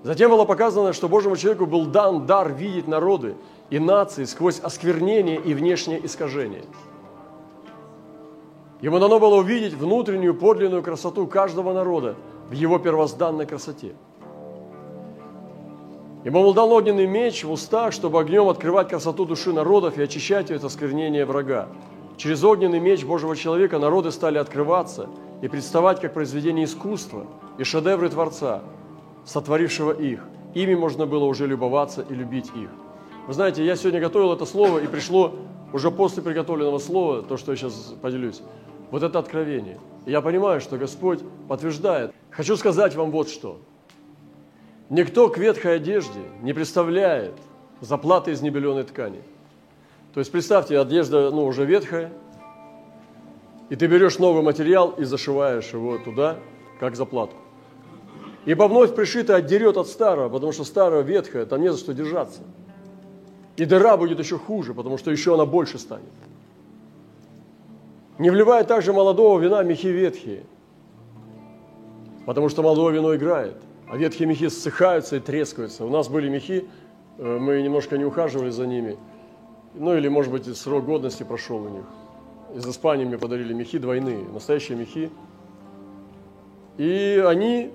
Затем 0.03 0.31
было 0.31 0.45
показано, 0.45 0.93
что 0.93 1.09
Божьему 1.09 1.37
человеку 1.37 1.67
был 1.67 1.87
дан 1.87 2.27
дар 2.27 2.53
видеть 2.53 2.87
народы 2.87 3.35
и 3.71 3.79
нации 3.79 4.25
сквозь 4.25 4.61
осквернение 4.61 5.37
и 5.37 5.55
внешнее 5.55 6.05
искажение. 6.05 6.65
Ему 8.81 8.99
дано 9.01 9.19
было 9.19 9.37
увидеть 9.37 9.75
внутреннюю 9.75 10.35
подлинную 10.35 10.83
красоту 10.83 11.27
каждого 11.27 11.73
народа 11.73 12.15
в 12.49 12.53
его 12.53 12.79
первозданной 12.79 13.47
красоте– 13.47 13.95
Ему 16.25 16.43
был 16.43 16.53
дан 16.53 16.71
огненный 16.73 17.07
меч 17.07 17.45
в 17.45 17.51
устах, 17.51 17.93
чтобы 17.93 18.19
огнем 18.19 18.49
открывать 18.49 18.89
красоту 18.89 19.25
души 19.25 19.53
народов 19.53 19.97
и 19.97 20.03
очищать 20.03 20.51
ее 20.51 20.57
от 20.57 20.65
осквернения 20.65 21.25
врага. 21.25 21.69
Через 22.17 22.43
огненный 22.43 22.81
меч 22.81 23.05
Божьего 23.05 23.37
человека 23.37 23.79
народы 23.79 24.11
стали 24.11 24.37
открываться 24.37 25.09
и 25.43 25.49
представать 25.49 26.01
как 26.01 26.15
произведение 26.15 26.65
искусства 26.65 27.25
и 27.57 27.63
шедевры 27.63 28.11
Творца, 28.11 28.63
сотворившего 29.29 29.93
их. 29.93 30.25
Ими 30.55 30.75
можно 30.75 31.07
было 31.07 31.25
уже 31.25 31.47
любоваться 31.47 32.05
и 32.09 32.15
любить 32.15 32.51
их. 32.57 32.71
Вы 33.27 33.33
знаете, 33.33 33.65
я 33.65 33.77
сегодня 33.77 34.01
готовил 34.01 34.33
это 34.33 34.47
слово, 34.47 34.79
и 34.79 34.87
пришло 34.87 35.37
уже 35.73 35.91
после 35.91 36.23
приготовленного 36.23 36.79
слова, 36.79 37.23
то, 37.23 37.37
что 37.37 37.53
я 37.53 37.57
сейчас 37.57 37.95
поделюсь, 38.03 38.41
вот 38.91 39.03
это 39.03 39.19
откровение. 39.19 39.79
И 40.07 40.11
я 40.11 40.23
понимаю, 40.23 40.61
что 40.61 40.79
Господь 40.79 41.21
подтверждает. 41.47 42.13
Хочу 42.31 42.57
сказать 42.57 42.97
вам 42.97 43.11
вот 43.11 43.29
что– 43.29 43.61
Никто 44.91 45.29
к 45.29 45.37
ветхой 45.37 45.77
одежде 45.77 46.21
не 46.41 46.55
представляет 46.55 47.35
заплаты 47.83 48.31
из 48.31 48.41
небеленой 48.41 48.85
ткани. 48.85 49.21
То 50.15 50.21
есть 50.21 50.33
представьте, 50.33 50.79
одежда 50.79 51.31
ну, 51.31 51.45
уже 51.45 51.67
ветхая, 51.67 52.11
и 53.69 53.77
ты 53.77 53.87
берешь 53.87 54.19
новый 54.19 54.43
материал 54.43 54.93
и 54.93 55.05
зашиваешь 55.05 55.75
его 55.75 55.99
туда, 55.99 56.39
как 56.81 56.97
заплатку. 56.97 57.37
Ибо 58.49 58.65
вновь 58.65 58.95
пришитое 58.95 59.37
отдерет 59.37 59.77
от 59.77 59.89
старого, 59.89 60.31
потому 60.31 60.53
что 60.53 60.65
старое 60.65 61.03
ветхое, 61.03 61.45
там 61.45 61.61
не 61.61 61.71
за 61.71 61.77
что 61.77 61.93
держаться. 61.93 62.41
И 63.59 63.67
дыра 63.67 63.99
будет 63.99 64.19
еще 64.19 64.39
хуже, 64.39 64.73
потому 64.73 64.97
что 64.97 65.11
еще 65.11 65.35
она 65.35 65.45
больше 65.45 65.79
станет. 65.79 66.09
Не 68.19 68.31
вливая 68.31 68.65
также 68.65 68.95
молодого 68.95 69.39
вина 69.39 69.63
мехи 69.63 69.89
ветхие, 69.89 70.45
потому 72.25 72.49
что 72.49 72.63
молодое 72.63 72.95
вино 72.95 73.15
играет 73.15 73.57
а 73.87 73.99
ветхие 73.99 74.27
мехи 74.27 74.49
ссыхаются 74.49 75.17
и 75.17 75.21
трескаются. 75.21 75.85
У 75.85 75.91
нас 75.91 76.09
были 76.09 76.31
мехи, 76.31 76.65
э, 77.19 77.39
мы 77.39 77.61
немножко 77.61 77.99
не 77.99 78.05
ухаживали 78.07 78.49
за 78.49 78.67
ними, 78.67 78.97
ну 79.75 79.95
или, 79.95 80.09
может 80.09 80.33
быть, 80.33 80.57
срок 80.57 80.87
годности 80.87 81.23
прошел 81.23 81.63
у 81.63 81.69
них. 81.69 81.85
Из 82.55 82.67
Испании 82.67 83.05
мне 83.05 83.19
подарили 83.19 83.53
мехи 83.53 83.77
двойные, 83.77 84.25
настоящие 84.33 84.79
мехи. 84.79 85.11
И 86.79 87.23
они 87.27 87.73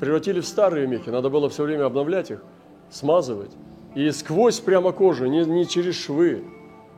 превратили 0.00 0.40
в 0.40 0.46
старые 0.46 0.86
мехи, 0.86 1.10
надо 1.10 1.30
было 1.30 1.48
все 1.48 1.64
время 1.64 1.86
обновлять 1.86 2.30
их, 2.30 2.42
смазывать. 2.90 3.50
И 3.94 4.10
сквозь 4.10 4.60
прямо 4.60 4.92
кожу, 4.92 5.26
не, 5.26 5.44
не 5.44 5.66
через 5.66 5.94
швы, 5.94 6.44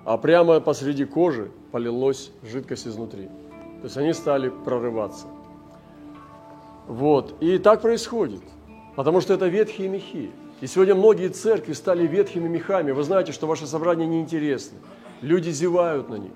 а 0.04 0.16
прямо 0.16 0.60
посреди 0.60 1.04
кожи 1.04 1.50
полилась 1.70 2.30
жидкость 2.42 2.88
изнутри. 2.88 3.26
То 3.80 3.84
есть 3.84 3.96
они 3.96 4.12
стали 4.12 4.48
прорываться. 4.48 5.26
Вот. 6.88 7.34
И 7.40 7.58
так 7.58 7.82
происходит, 7.82 8.40
потому 8.96 9.20
что 9.20 9.34
это 9.34 9.46
ветхие 9.46 9.88
мехи. 9.88 10.30
И 10.60 10.66
сегодня 10.66 10.94
многие 10.94 11.28
церкви 11.28 11.72
стали 11.72 12.06
ветхими 12.06 12.48
мехами. 12.48 12.90
Вы 12.90 13.04
знаете, 13.04 13.30
что 13.30 13.46
ваши 13.46 13.66
собрания 13.66 14.06
неинтересны. 14.06 14.78
Люди 15.20 15.50
зевают 15.50 16.08
на 16.08 16.16
них. 16.16 16.32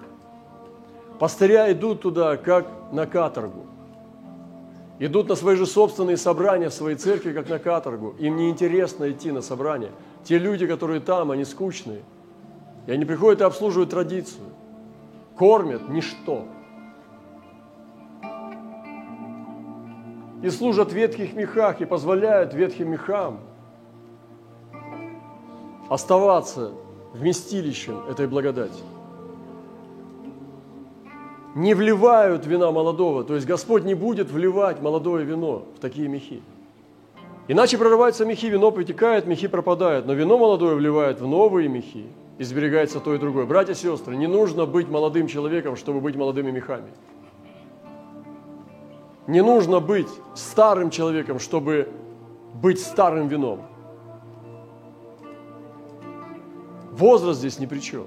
Пастыря 1.19 1.73
идут 1.73 2.03
туда, 2.03 2.37
как 2.37 2.69
на 2.93 3.07
каторгу. 3.07 3.67
Идут 4.99 5.29
на 5.29 5.35
свои 5.35 5.57
же 5.57 5.67
собственные 5.67 6.17
собрания 6.17 6.69
в 6.69 6.75
своей 6.75 6.97
церкви, 6.97 7.33
как 7.33 7.49
на 7.49 7.59
каторгу. 7.59 8.15
Им 8.19 8.37
неинтересно 8.37 9.11
идти 9.11 9.33
на 9.33 9.43
собрания. 9.43 9.91
Те 10.25 10.39
люди, 10.39 10.67
которые 10.67 11.01
там, 11.01 11.31
они 11.31 11.45
скучные. 11.45 12.03
И 12.87 12.93
они 12.93 13.05
приходят 13.05 13.41
и 13.41 13.45
обслуживают 13.45 13.91
традицию. 13.91 14.47
Кормят 15.37 15.89
ничто. 15.89 16.47
и 20.43 20.51
служат 20.51 20.91
в 20.91 20.95
ветхих 20.95 21.35
мехах 21.35 21.81
и 21.81 21.85
позволяют 21.85 22.53
ветхим 22.53 22.91
мехам 22.91 23.41
оставаться 25.89 26.73
вместилищем 27.15 28.07
этой 28.09 28.27
благодати. 28.27 28.83
Не 31.55 31.75
вливают 31.75 32.47
вина 32.47 32.71
молодого, 32.71 33.25
то 33.25 33.35
есть 33.35 33.47
Господь 33.47 33.85
не 33.85 33.95
будет 33.95 34.31
вливать 34.31 34.81
молодое 34.81 35.25
вино 35.25 35.65
в 35.77 35.81
такие 35.81 36.09
мехи. 36.09 36.43
Иначе 37.47 37.77
прорываются 37.77 38.25
мехи, 38.25 38.47
вино 38.47 38.71
притекает, 38.71 39.27
мехи 39.27 39.49
пропадают, 39.49 40.07
но 40.07 40.15
вино 40.15 40.39
молодое 40.39 40.75
вливает 40.75 41.21
в 41.21 41.27
новые 41.27 41.69
мехи, 41.69 42.07
и 42.39 42.45
то 42.45 43.15
и 43.15 43.19
другое. 43.19 43.45
Братья 43.45 43.73
и 43.73 43.77
сестры, 43.77 44.17
не 44.17 44.27
нужно 44.27 44.65
быть 44.65 44.89
молодым 44.89 45.27
человеком, 45.27 45.77
чтобы 45.77 46.01
быть 46.01 46.17
молодыми 46.17 46.51
мехами. 46.51 46.91
Не 49.27 49.43
нужно 49.43 49.81
быть 49.81 50.09
старым 50.35 50.91
человеком, 50.91 51.39
чтобы 51.39 51.89
быть 52.55 52.81
старым 52.81 53.29
вином. 53.29 53.61
Возраст 56.93 57.41
здесь 57.41 57.59
ни 57.59 57.67
при 57.67 57.81
чем. 57.81 58.07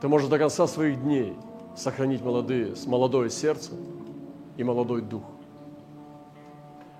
Ты 0.00 0.08
можешь 0.08 0.28
до 0.28 0.38
конца 0.38 0.66
своих 0.66 1.02
дней 1.02 1.34
сохранить 1.76 2.22
молодые, 2.22 2.74
молодое 2.86 3.30
сердце 3.30 3.72
и 4.56 4.64
молодой 4.64 5.02
дух. 5.02 5.24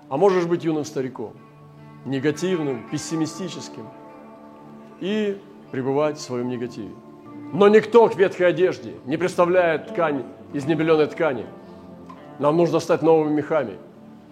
А 0.09 0.17
можешь 0.17 0.45
быть 0.45 0.63
юным 0.63 0.85
стариком, 0.85 1.33
негативным, 2.05 2.87
пессимистическим 2.89 3.87
и 4.99 5.41
пребывать 5.71 6.17
в 6.17 6.21
своем 6.21 6.49
негативе. 6.49 6.91
Но 7.51 7.67
никто 7.67 8.07
к 8.09 8.15
ветхой 8.15 8.47
одежде 8.47 8.95
не 9.05 9.17
представляет 9.17 9.87
ткань 9.87 10.23
из 10.53 10.65
небеленой 10.65 11.07
ткани– 11.07 11.45
нам 12.39 12.57
нужно 12.57 12.79
стать 12.79 13.01
новыми 13.03 13.35
мехами, 13.35 13.77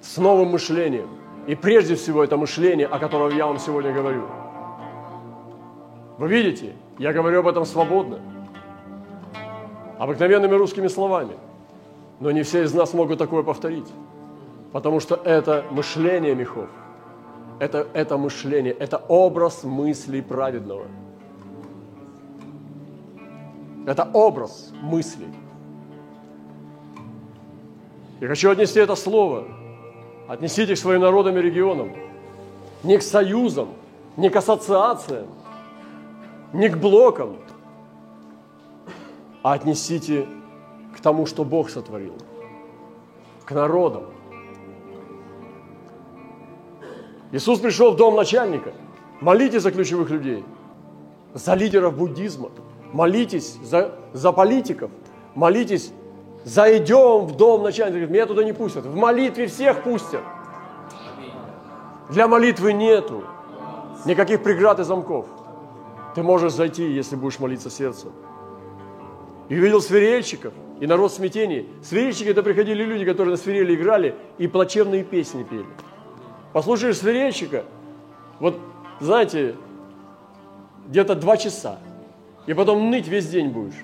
с 0.01 0.17
новым 0.17 0.49
мышлением. 0.49 1.07
И 1.47 1.55
прежде 1.55 1.95
всего 1.95 2.23
это 2.23 2.37
мышление, 2.37 2.87
о 2.87 2.99
котором 2.99 3.35
я 3.35 3.45
вам 3.45 3.59
сегодня 3.59 3.93
говорю. 3.93 4.27
Вы 6.17 6.27
видите, 6.27 6.73
я 6.97 7.13
говорю 7.13 7.39
об 7.39 7.47
этом 7.47 7.65
свободно, 7.65 8.19
обыкновенными 10.01 10.55
русскими 10.55 10.87
словами. 10.87 11.35
Но 12.19 12.31
не 12.31 12.41
все 12.41 12.63
из 12.63 12.73
нас 12.73 12.91
могут 12.93 13.19
такое 13.19 13.43
повторить, 13.43 13.87
потому 14.71 14.99
что 14.99 15.13
это 15.13 15.63
мышление 15.69 16.33
мехов. 16.33 16.69
Это, 17.59 17.87
это 17.93 18.17
мышление, 18.17 18.73
это 18.73 18.97
образ 18.97 19.63
мыслей 19.63 20.23
праведного. 20.23 20.87
Это 23.85 24.09
образ 24.11 24.71
мыслей. 24.81 25.29
Я 28.21 28.27
хочу 28.27 28.49
отнести 28.49 28.79
это 28.79 28.95
слово. 28.95 29.45
Отнесите 30.27 30.73
к 30.73 30.79
своим 30.79 31.01
народам 31.01 31.37
и 31.37 31.41
регионам. 31.43 31.91
Не 32.81 32.97
к 32.97 33.03
союзам, 33.03 33.69
не 34.17 34.31
к 34.31 34.35
ассоциациям, 34.35 35.27
не 36.53 36.69
к 36.69 36.77
блокам, 36.77 37.37
а 39.43 39.53
отнесите 39.53 40.27
к 40.95 40.99
тому, 40.99 41.25
что 41.25 41.43
Бог 41.43 41.69
сотворил, 41.69 42.15
к 43.45 43.51
народам. 43.51 44.05
Иисус 47.31 47.59
пришел 47.59 47.91
в 47.91 47.95
дом 47.95 48.15
начальника. 48.15 48.73
Молитесь 49.21 49.61
за 49.61 49.71
ключевых 49.71 50.09
людей, 50.09 50.43
за 51.33 51.53
лидеров 51.53 51.95
буддизма, 51.95 52.49
молитесь 52.91 53.55
за, 53.61 53.95
за 54.13 54.31
политиков, 54.31 54.89
молитесь 55.35 55.93
Зайдем 56.43 57.27
в 57.27 57.37
дом 57.37 57.61
начальника, 57.61 58.11
меня 58.11 58.25
туда 58.25 58.43
не 58.43 58.53
пустят. 58.53 58.85
В 58.85 58.95
молитве 58.95 59.45
всех 59.45 59.83
пустят. 59.83 60.21
Для 62.09 62.27
молитвы 62.27 62.73
нету 62.73 63.23
никаких 64.05 64.41
преград 64.41 64.79
и 64.79 64.83
замков. 64.83 65.27
Ты 66.15 66.23
можешь 66.23 66.53
зайти, 66.53 66.91
если 66.91 67.15
будешь 67.15 67.39
молиться 67.39 67.69
сердцем. 67.69 68.11
И 69.51 69.59
увидел 69.59 69.81
свирельщиков, 69.81 70.53
и 70.79 70.87
народ 70.87 71.11
в 71.11 71.15
смятении. 71.15 71.67
Свирельщики– 71.83 72.29
это 72.29 72.41
приходили 72.41 72.85
люди, 72.85 73.03
которые 73.03 73.31
на 73.31 73.37
свирели 73.37 73.75
играли 73.75 74.15
и 74.37 74.47
плачевные 74.47 75.03
песни 75.03 75.43
пели. 75.43 75.65
Послушаешь 76.53 76.97
свирельщика, 76.97 77.65
вот, 78.39 78.57
знаете, 79.01 79.55
где-то 80.87 81.15
два 81.15 81.35
часа, 81.35 81.79
и 82.47 82.53
потом 82.53 82.89
ныть 82.89 83.09
весь 83.09 83.27
день 83.27 83.49
будешь. 83.49 83.83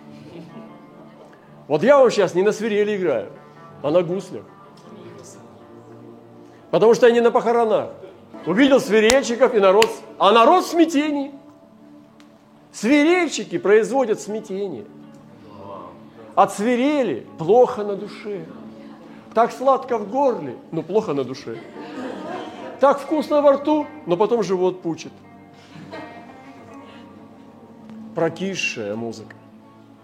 Вот 1.67 1.83
я 1.83 1.99
вам 1.99 2.11
сейчас 2.11 2.33
не 2.33 2.43
на 2.43 2.53
свирели 2.53 2.95
играю, 2.95 3.27
а 3.83 3.91
на 3.91 4.03
гуслях. 4.03 4.45
Потому 6.71 6.93
что 6.93 7.07
я 7.07 7.11
не 7.11 7.19
на 7.19 7.29
похоронах. 7.29 7.89
Увидел 8.45 8.79
свирельщиков 8.79 9.53
и 9.53 9.59
народ, 9.59 9.89
а 10.17 10.31
народ 10.31 10.63
в 10.63 10.67
смятении. 10.69 11.33
Свирельщики 12.71 13.57
производят 13.57 14.21
смятение. 14.21 14.85
Отсвирели, 16.37 17.25
плохо 17.39 17.83
на 17.83 17.95
душе. 17.95 18.45
Так 19.33 19.51
сладко 19.51 19.97
в 19.97 20.07
горле, 20.07 20.55
но 20.71 20.83
плохо 20.83 21.15
на 21.15 21.23
душе. 21.23 21.57
Так 22.79 22.99
вкусно 22.99 23.41
во 23.41 23.53
рту, 23.53 23.87
но 24.05 24.17
потом 24.17 24.43
живот 24.43 24.83
пучит. 24.83 25.11
Прокисшая 28.13 28.95
музыка, 28.95 29.35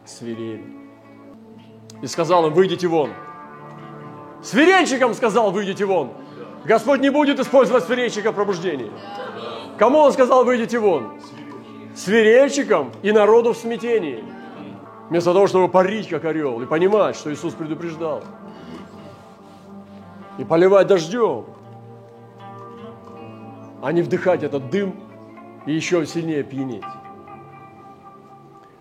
свирели. 0.05 0.65
И 2.01 2.07
сказал 2.07 2.47
им, 2.47 2.53
выйдите 2.53 2.87
вон. 2.87 3.11
Свирельщикам 4.41 5.13
сказал, 5.13 5.51
выйдите 5.51 5.85
вон. 5.85 6.13
Господь 6.65 7.01
не 7.01 7.11
будет 7.11 7.39
использовать 7.39 7.83
свирельщика 7.83 8.31
в 8.31 8.35
пробуждении. 8.35 8.91
Кому 9.77 9.99
он 9.99 10.11
сказал, 10.11 10.43
выйдите 10.45 10.79
вон? 10.79 11.13
Свирельщикам 11.95 12.91
и 13.03 13.11
народу 13.11 13.53
в 13.53 13.57
смятении. 13.57 14.32
Вместо 15.09 15.33
того, 15.33 15.47
чтобы 15.47 15.67
парить, 15.67 16.09
как 16.09 16.25
орел, 16.25 16.61
и 16.61 16.65
понимать, 16.65 17.15
что 17.15 17.31
Иисус 17.33 17.53
предупреждал. 17.53 18.23
И 20.37 20.43
поливать 20.43 20.87
дождем. 20.87 21.45
А 23.81 23.91
не 23.91 24.01
вдыхать 24.01 24.43
этот 24.43 24.69
дым 24.69 24.95
и 25.65 25.73
еще 25.73 26.05
сильнее 26.05 26.43
пьянеть. 26.43 26.83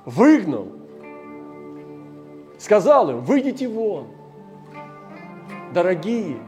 Выгнал. 0.05 0.69
Сказал 2.59 3.11
им, 3.11 3.21
выйдите 3.21 3.69
вон. 3.69 4.07
Дорогие 5.75 6.39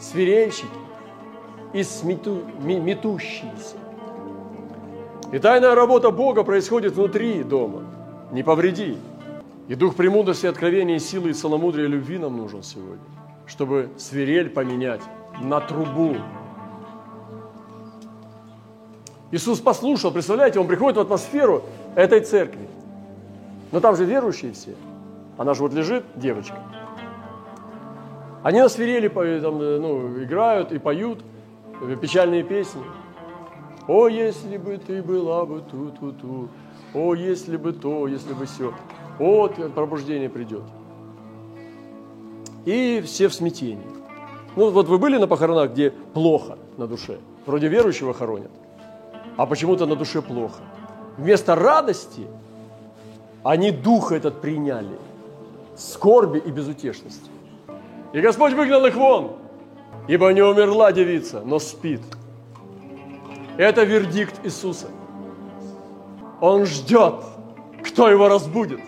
свирельщики 0.00 0.68
и 1.72 1.82
смету, 1.82 2.42
метущиеся. 2.60 3.76
И 5.32 5.38
тайная 5.38 5.74
работа 5.74 6.10
Бога 6.10 6.44
происходит 6.44 6.94
внутри 6.94 7.42
дома. 7.42 7.84
Не 8.30 8.42
повреди. 8.42 8.96
И 9.68 9.74
дух 9.74 9.96
премудрости, 9.96 10.46
откровения, 10.46 10.98
силы 10.98 11.30
и 11.30 11.32
целомудрия 11.32 11.86
любви 11.86 12.18
нам 12.18 12.36
нужен 12.36 12.62
сегодня, 12.62 13.04
чтобы 13.46 13.90
свирель 13.98 14.50
поменять 14.50 15.00
на 15.40 15.60
трубу. 15.60 16.16
Иисус 19.32 19.60
послушал, 19.60 20.12
представляете, 20.12 20.60
Он 20.60 20.68
приходит 20.68 20.98
в 20.98 21.00
атмосферу 21.00 21.64
этой 21.96 22.20
церкви. 22.20 22.68
Но 23.72 23.80
там 23.80 23.96
же 23.96 24.04
верующие 24.04 24.52
все. 24.52 24.74
Она 25.36 25.54
же 25.54 25.62
вот 25.62 25.72
лежит, 25.72 26.04
девочка. 26.14 26.56
Они 28.42 28.60
на 28.60 28.68
свирели 28.68 29.08
там, 29.08 29.58
ну, 29.58 30.22
играют 30.22 30.70
и 30.70 30.78
поют 30.78 31.24
печальные 32.00 32.44
песни. 32.44 32.82
О, 33.88 34.06
если 34.06 34.56
бы 34.56 34.78
ты 34.78 35.02
была 35.02 35.44
бы 35.44 35.60
ту-ту-ту, 35.60 36.48
о, 36.94 37.14
если 37.14 37.56
бы 37.56 37.72
то, 37.72 38.08
если 38.08 38.32
бы 38.32 38.46
все. 38.46 38.72
Вот 39.18 39.74
пробуждение 39.74 40.28
придет. 40.28 40.62
И 42.64 43.02
все 43.04 43.28
в 43.28 43.34
смятении. 43.34 43.86
Ну, 44.56 44.70
вот 44.70 44.88
вы 44.88 44.98
были 44.98 45.18
на 45.18 45.26
похоронах, 45.26 45.72
где 45.72 45.90
плохо 45.90 46.58
на 46.76 46.86
душе? 46.86 47.18
Вроде 47.44 47.68
верующего 47.68 48.12
хоронят, 48.12 48.50
а 49.36 49.46
почему-то 49.46 49.86
на 49.86 49.94
душе 49.94 50.20
плохо. 50.22 50.62
Вместо 51.16 51.54
радости 51.54 52.26
они 53.44 53.70
дух 53.70 54.12
этот 54.12 54.40
приняли, 54.40 54.98
скорби 55.76 56.38
и 56.38 56.50
безутешности. 56.50 57.30
И 58.12 58.20
Господь 58.20 58.54
выгнал 58.54 58.84
их 58.86 58.96
вон, 58.96 59.36
ибо 60.08 60.32
не 60.32 60.42
умерла 60.42 60.90
девица, 60.90 61.42
но 61.44 61.58
спит. 61.58 62.00
Это 63.56 63.84
вердикт 63.84 64.40
Иисуса. 64.44 64.88
Он 66.40 66.66
ждет, 66.66 67.24
кто 67.84 68.08
его 68.08 68.28
разбудит. 68.28 68.80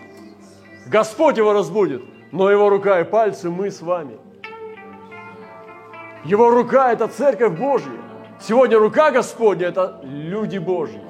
Господь 0.87 1.37
его 1.37 1.53
разбудит, 1.53 2.03
но 2.31 2.49
его 2.49 2.69
рука 2.69 2.99
и 2.99 3.03
пальцы 3.03 3.49
мы 3.49 3.71
с 3.71 3.81
вами. 3.81 4.17
Его 6.23 6.49
рука– 6.49 6.91
это 6.93 7.07
Церковь 7.07 7.57
Божья. 7.57 7.91
Сегодня 8.39 8.77
рука 8.77 9.11
Господня– 9.11 9.67
это 9.69 9.99
люди 10.03 10.57
Божьи, 10.57 11.01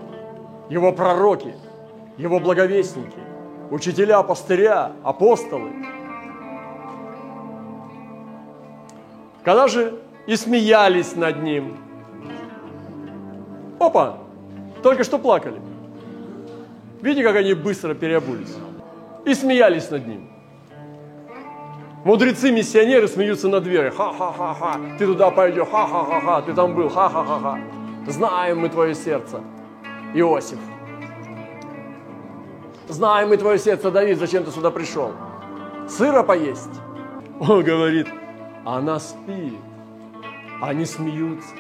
Его 0.70 0.92
пророки, 0.92 1.54
Его 2.18 2.40
благовестники, 2.40 3.20
учителя, 3.72 4.24
пастыря, 4.24 4.92
апостолы. 5.04 5.72
Когда 9.44 9.68
же 9.68 10.00
и 10.28 10.36
смеялись 10.36 11.16
над 11.16 11.42
Ним– 11.42 11.78
Опа! 13.80 14.18
Только 14.84 15.04
что 15.04 15.18
плакали. 15.18 15.60
Видите, 17.02 17.24
как 17.24 17.36
они 17.36 17.54
быстро 17.54 17.94
переобулись? 17.94 18.56
И 19.26 19.34
смеялись 19.34 19.90
над 19.90 20.08
ним. 20.08 20.30
Мудрецы-миссионеры 22.06 23.08
смеются 23.08 23.50
над 23.50 23.66
верой. 23.68 23.92
Ха-ха-ха-ха. 23.92 24.80
Ты 24.98 25.06
туда 25.06 25.32
пойдешь. 25.32 25.68
Ха-ха-ха-ха. 25.68 26.42
Ты 26.42 26.54
там 26.54 26.76
был. 26.76 26.90
Ха-ха-ха-ха. 26.90 27.60
Знаем 28.08 28.60
мы 28.60 28.70
твое 28.70 28.96
сердце. 28.96 29.42
Иосиф. 30.14 30.60
Знаем 32.88 33.30
мы 33.30 33.38
твое 33.38 33.60
сердце, 33.60 33.92
Давид, 33.92 34.18
зачем 34.18 34.44
ты 34.44 34.52
сюда 34.52 34.72
пришел? 34.72 35.12
Сыра 35.88 36.24
поесть? 36.24 36.82
Он 37.40 37.64
говорит, 37.64 38.08
она 38.66 39.00
спит. 39.00 39.60
Они 40.60 40.86
смеются 40.86 41.54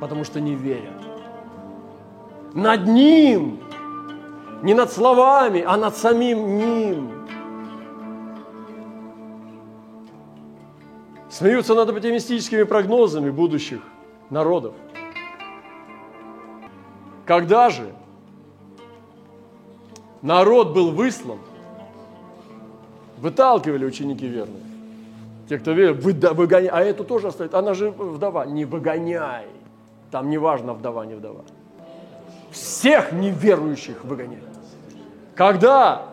потому 0.00 0.24
что 0.24 0.40
не 0.40 0.54
верят. 0.54 0.94
Над 2.54 2.88
Ним, 2.88 3.60
не 4.62 4.74
над 4.74 4.92
словами, 4.92 5.64
а 5.66 5.76
над 5.76 5.96
самим 5.96 6.58
Ним. 6.58 7.10
Смеются 11.30 11.74
над 11.74 11.88
оптимистическими 11.88 12.64
прогнозами 12.64 13.30
будущих 13.30 13.80
народов. 14.30 14.74
Когда 17.24 17.70
же 17.70 17.92
народ 20.22 20.74
был 20.74 20.90
выслан, 20.90 21.38
выталкивали 23.18 23.84
ученики 23.84 24.26
верные. 24.26 24.64
Те, 25.48 25.58
кто 25.58 25.72
верит, 25.72 26.02
выгоняй, 26.02 26.68
а 26.68 26.80
эту 26.80 27.04
тоже 27.04 27.28
оставить. 27.28 27.54
Она 27.54 27.74
же 27.74 27.90
вдова. 27.90 28.44
Не 28.46 28.64
выгоняй. 28.64 29.46
Там 30.10 30.30
не 30.30 30.38
важно 30.38 30.74
вдова, 30.74 31.06
не 31.06 31.14
вдова. 31.14 31.42
Всех 32.50 33.12
неверующих 33.12 34.04
выгоняют. 34.04 34.44
Когда 35.34 36.06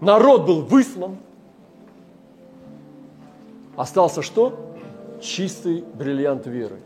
народ 0.00 0.46
был 0.46 0.62
выслан, 0.62 1.16
остался 3.76 4.22
что? 4.22 4.76
Чистый 5.20 5.82
бриллиант 5.94 6.46
веры. 6.46 6.78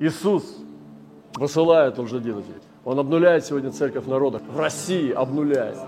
Иисус 0.00 0.56
высылает 1.34 1.98
лжеделателей. 1.98 2.60
Он 2.84 2.98
обнуляет 2.98 3.44
сегодня 3.44 3.70
церковь 3.70 4.06
народа. 4.06 4.40
В 4.50 4.58
России 4.58 5.12
обнуляет. 5.12 5.78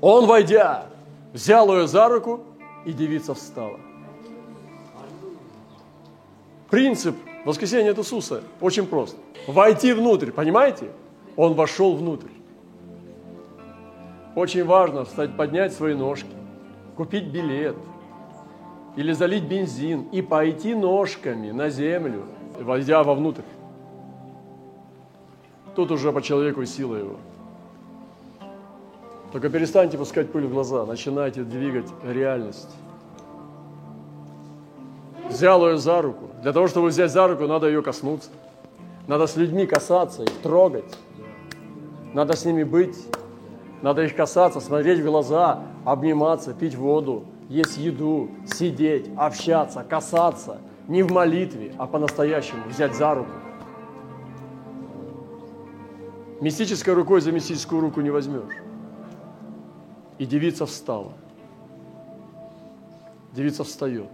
Он, 0.00 0.26
войдя, 0.26 0.86
взял 1.32 1.72
ее 1.74 1.86
за 1.86 2.08
руку, 2.08 2.40
и 2.84 2.92
девица 2.92 3.34
встала. 3.34 3.78
Принцип 6.70 7.16
воскресения 7.44 7.92
от 7.92 7.98
Иисуса 7.98 8.42
очень 8.60 8.86
прост. 8.86 9.16
Войти 9.46 9.92
внутрь, 9.92 10.30
понимаете? 10.30 10.90
Он 11.36 11.54
вошел 11.54 11.96
внутрь. 11.96 12.28
Очень 14.34 14.64
важно 14.64 15.04
встать, 15.04 15.36
поднять 15.36 15.72
свои 15.72 15.94
ножки, 15.94 16.30
купить 16.96 17.24
билет 17.24 17.76
или 18.96 19.12
залить 19.12 19.44
бензин 19.44 20.02
и 20.12 20.20
пойти 20.20 20.74
ножками 20.74 21.50
на 21.50 21.70
землю, 21.70 22.24
войдя 22.60 23.02
вовнутрь. 23.02 23.42
Тут 25.74 25.90
уже 25.90 26.12
по 26.12 26.20
человеку 26.20 26.64
сила 26.66 26.96
его. 26.96 27.16
Только 29.32 29.48
перестаньте 29.48 29.96
пускать 29.96 30.30
пыль 30.32 30.46
в 30.46 30.50
глаза, 30.50 30.84
начинайте 30.84 31.42
двигать 31.44 31.86
реальность 32.04 32.70
взял 35.28 35.66
ее 35.68 35.78
за 35.78 36.02
руку. 36.02 36.30
Для 36.42 36.52
того, 36.52 36.68
чтобы 36.68 36.88
взять 36.88 37.10
за 37.10 37.28
руку, 37.28 37.46
надо 37.46 37.66
ее 37.66 37.82
коснуться. 37.82 38.30
Надо 39.06 39.26
с 39.26 39.36
людьми 39.36 39.66
касаться, 39.66 40.22
их 40.22 40.32
трогать. 40.42 40.96
Надо 42.12 42.36
с 42.36 42.44
ними 42.44 42.62
быть. 42.64 42.96
Надо 43.82 44.02
их 44.02 44.16
касаться, 44.16 44.60
смотреть 44.60 45.00
в 45.00 45.04
глаза, 45.04 45.62
обниматься, 45.84 46.52
пить 46.52 46.74
воду, 46.74 47.24
есть 47.48 47.78
еду, 47.78 48.28
сидеть, 48.46 49.08
общаться, 49.16 49.84
касаться. 49.84 50.58
Не 50.88 51.02
в 51.02 51.12
молитве, 51.12 51.74
а 51.78 51.86
по-настоящему 51.86 52.64
взять 52.68 52.96
за 52.96 53.14
руку. 53.14 53.30
Мистической 56.40 56.94
рукой 56.94 57.20
за 57.20 57.30
мистическую 57.30 57.80
руку 57.80 58.00
не 58.00 58.10
возьмешь. 58.10 58.54
И 60.18 60.26
девица 60.26 60.66
встала. 60.66 61.12
Девица 63.32 63.64
встает. 63.64 64.10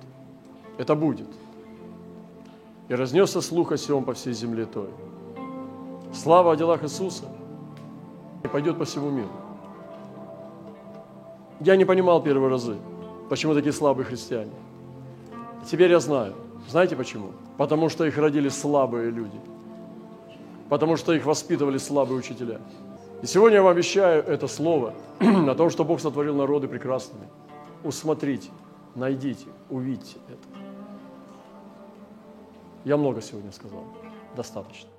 Это 0.78 0.94
будет. 0.94 1.28
И 2.88 2.94
разнесся 2.94 3.40
слух 3.40 3.72
о 3.72 3.76
сем 3.76 4.04
по 4.04 4.12
всей 4.14 4.32
земле 4.32 4.66
той. 4.66 4.90
Слава 6.12 6.52
о 6.52 6.56
делах 6.56 6.82
Иисуса 6.84 7.24
пойдет 8.54 8.78
по 8.78 8.84
всему 8.84 9.10
миру. 9.10 9.30
Я 11.58 11.74
не 11.74 11.84
понимал 11.84 12.22
первые 12.22 12.50
разы, 12.50 12.76
почему 13.28 13.52
такие 13.52 13.72
слабые 13.72 14.04
христиане. 14.04 14.52
Теперь 15.68 15.90
я 15.90 15.98
знаю. 15.98 16.34
Знаете 16.68 16.94
почему? 16.94 17.32
Потому 17.56 17.88
что 17.88 18.04
их 18.04 18.16
родили 18.16 18.48
слабые 18.48 19.10
люди. 19.10 19.40
Потому 20.68 20.96
что 20.96 21.12
их 21.14 21.26
воспитывали 21.26 21.78
слабые 21.78 22.18
учителя. 22.18 22.60
И 23.22 23.26
сегодня 23.26 23.56
я 23.56 23.62
вам 23.62 23.72
обещаю 23.72 24.22
это 24.22 24.46
слово 24.46 24.94
о 25.20 25.54
том, 25.54 25.70
что 25.70 25.84
Бог 25.84 26.00
сотворил 26.00 26.36
народы 26.36 26.68
прекрасными. 26.68 27.26
Усмотрите, 27.82 28.50
найдите, 28.94 29.46
увидьте 29.68 30.16
это. 30.28 30.63
Я 32.84 32.96
много 32.96 33.22
сегодня 33.22 33.50
сказал. 33.50 33.84
Достаточно. 34.36 34.93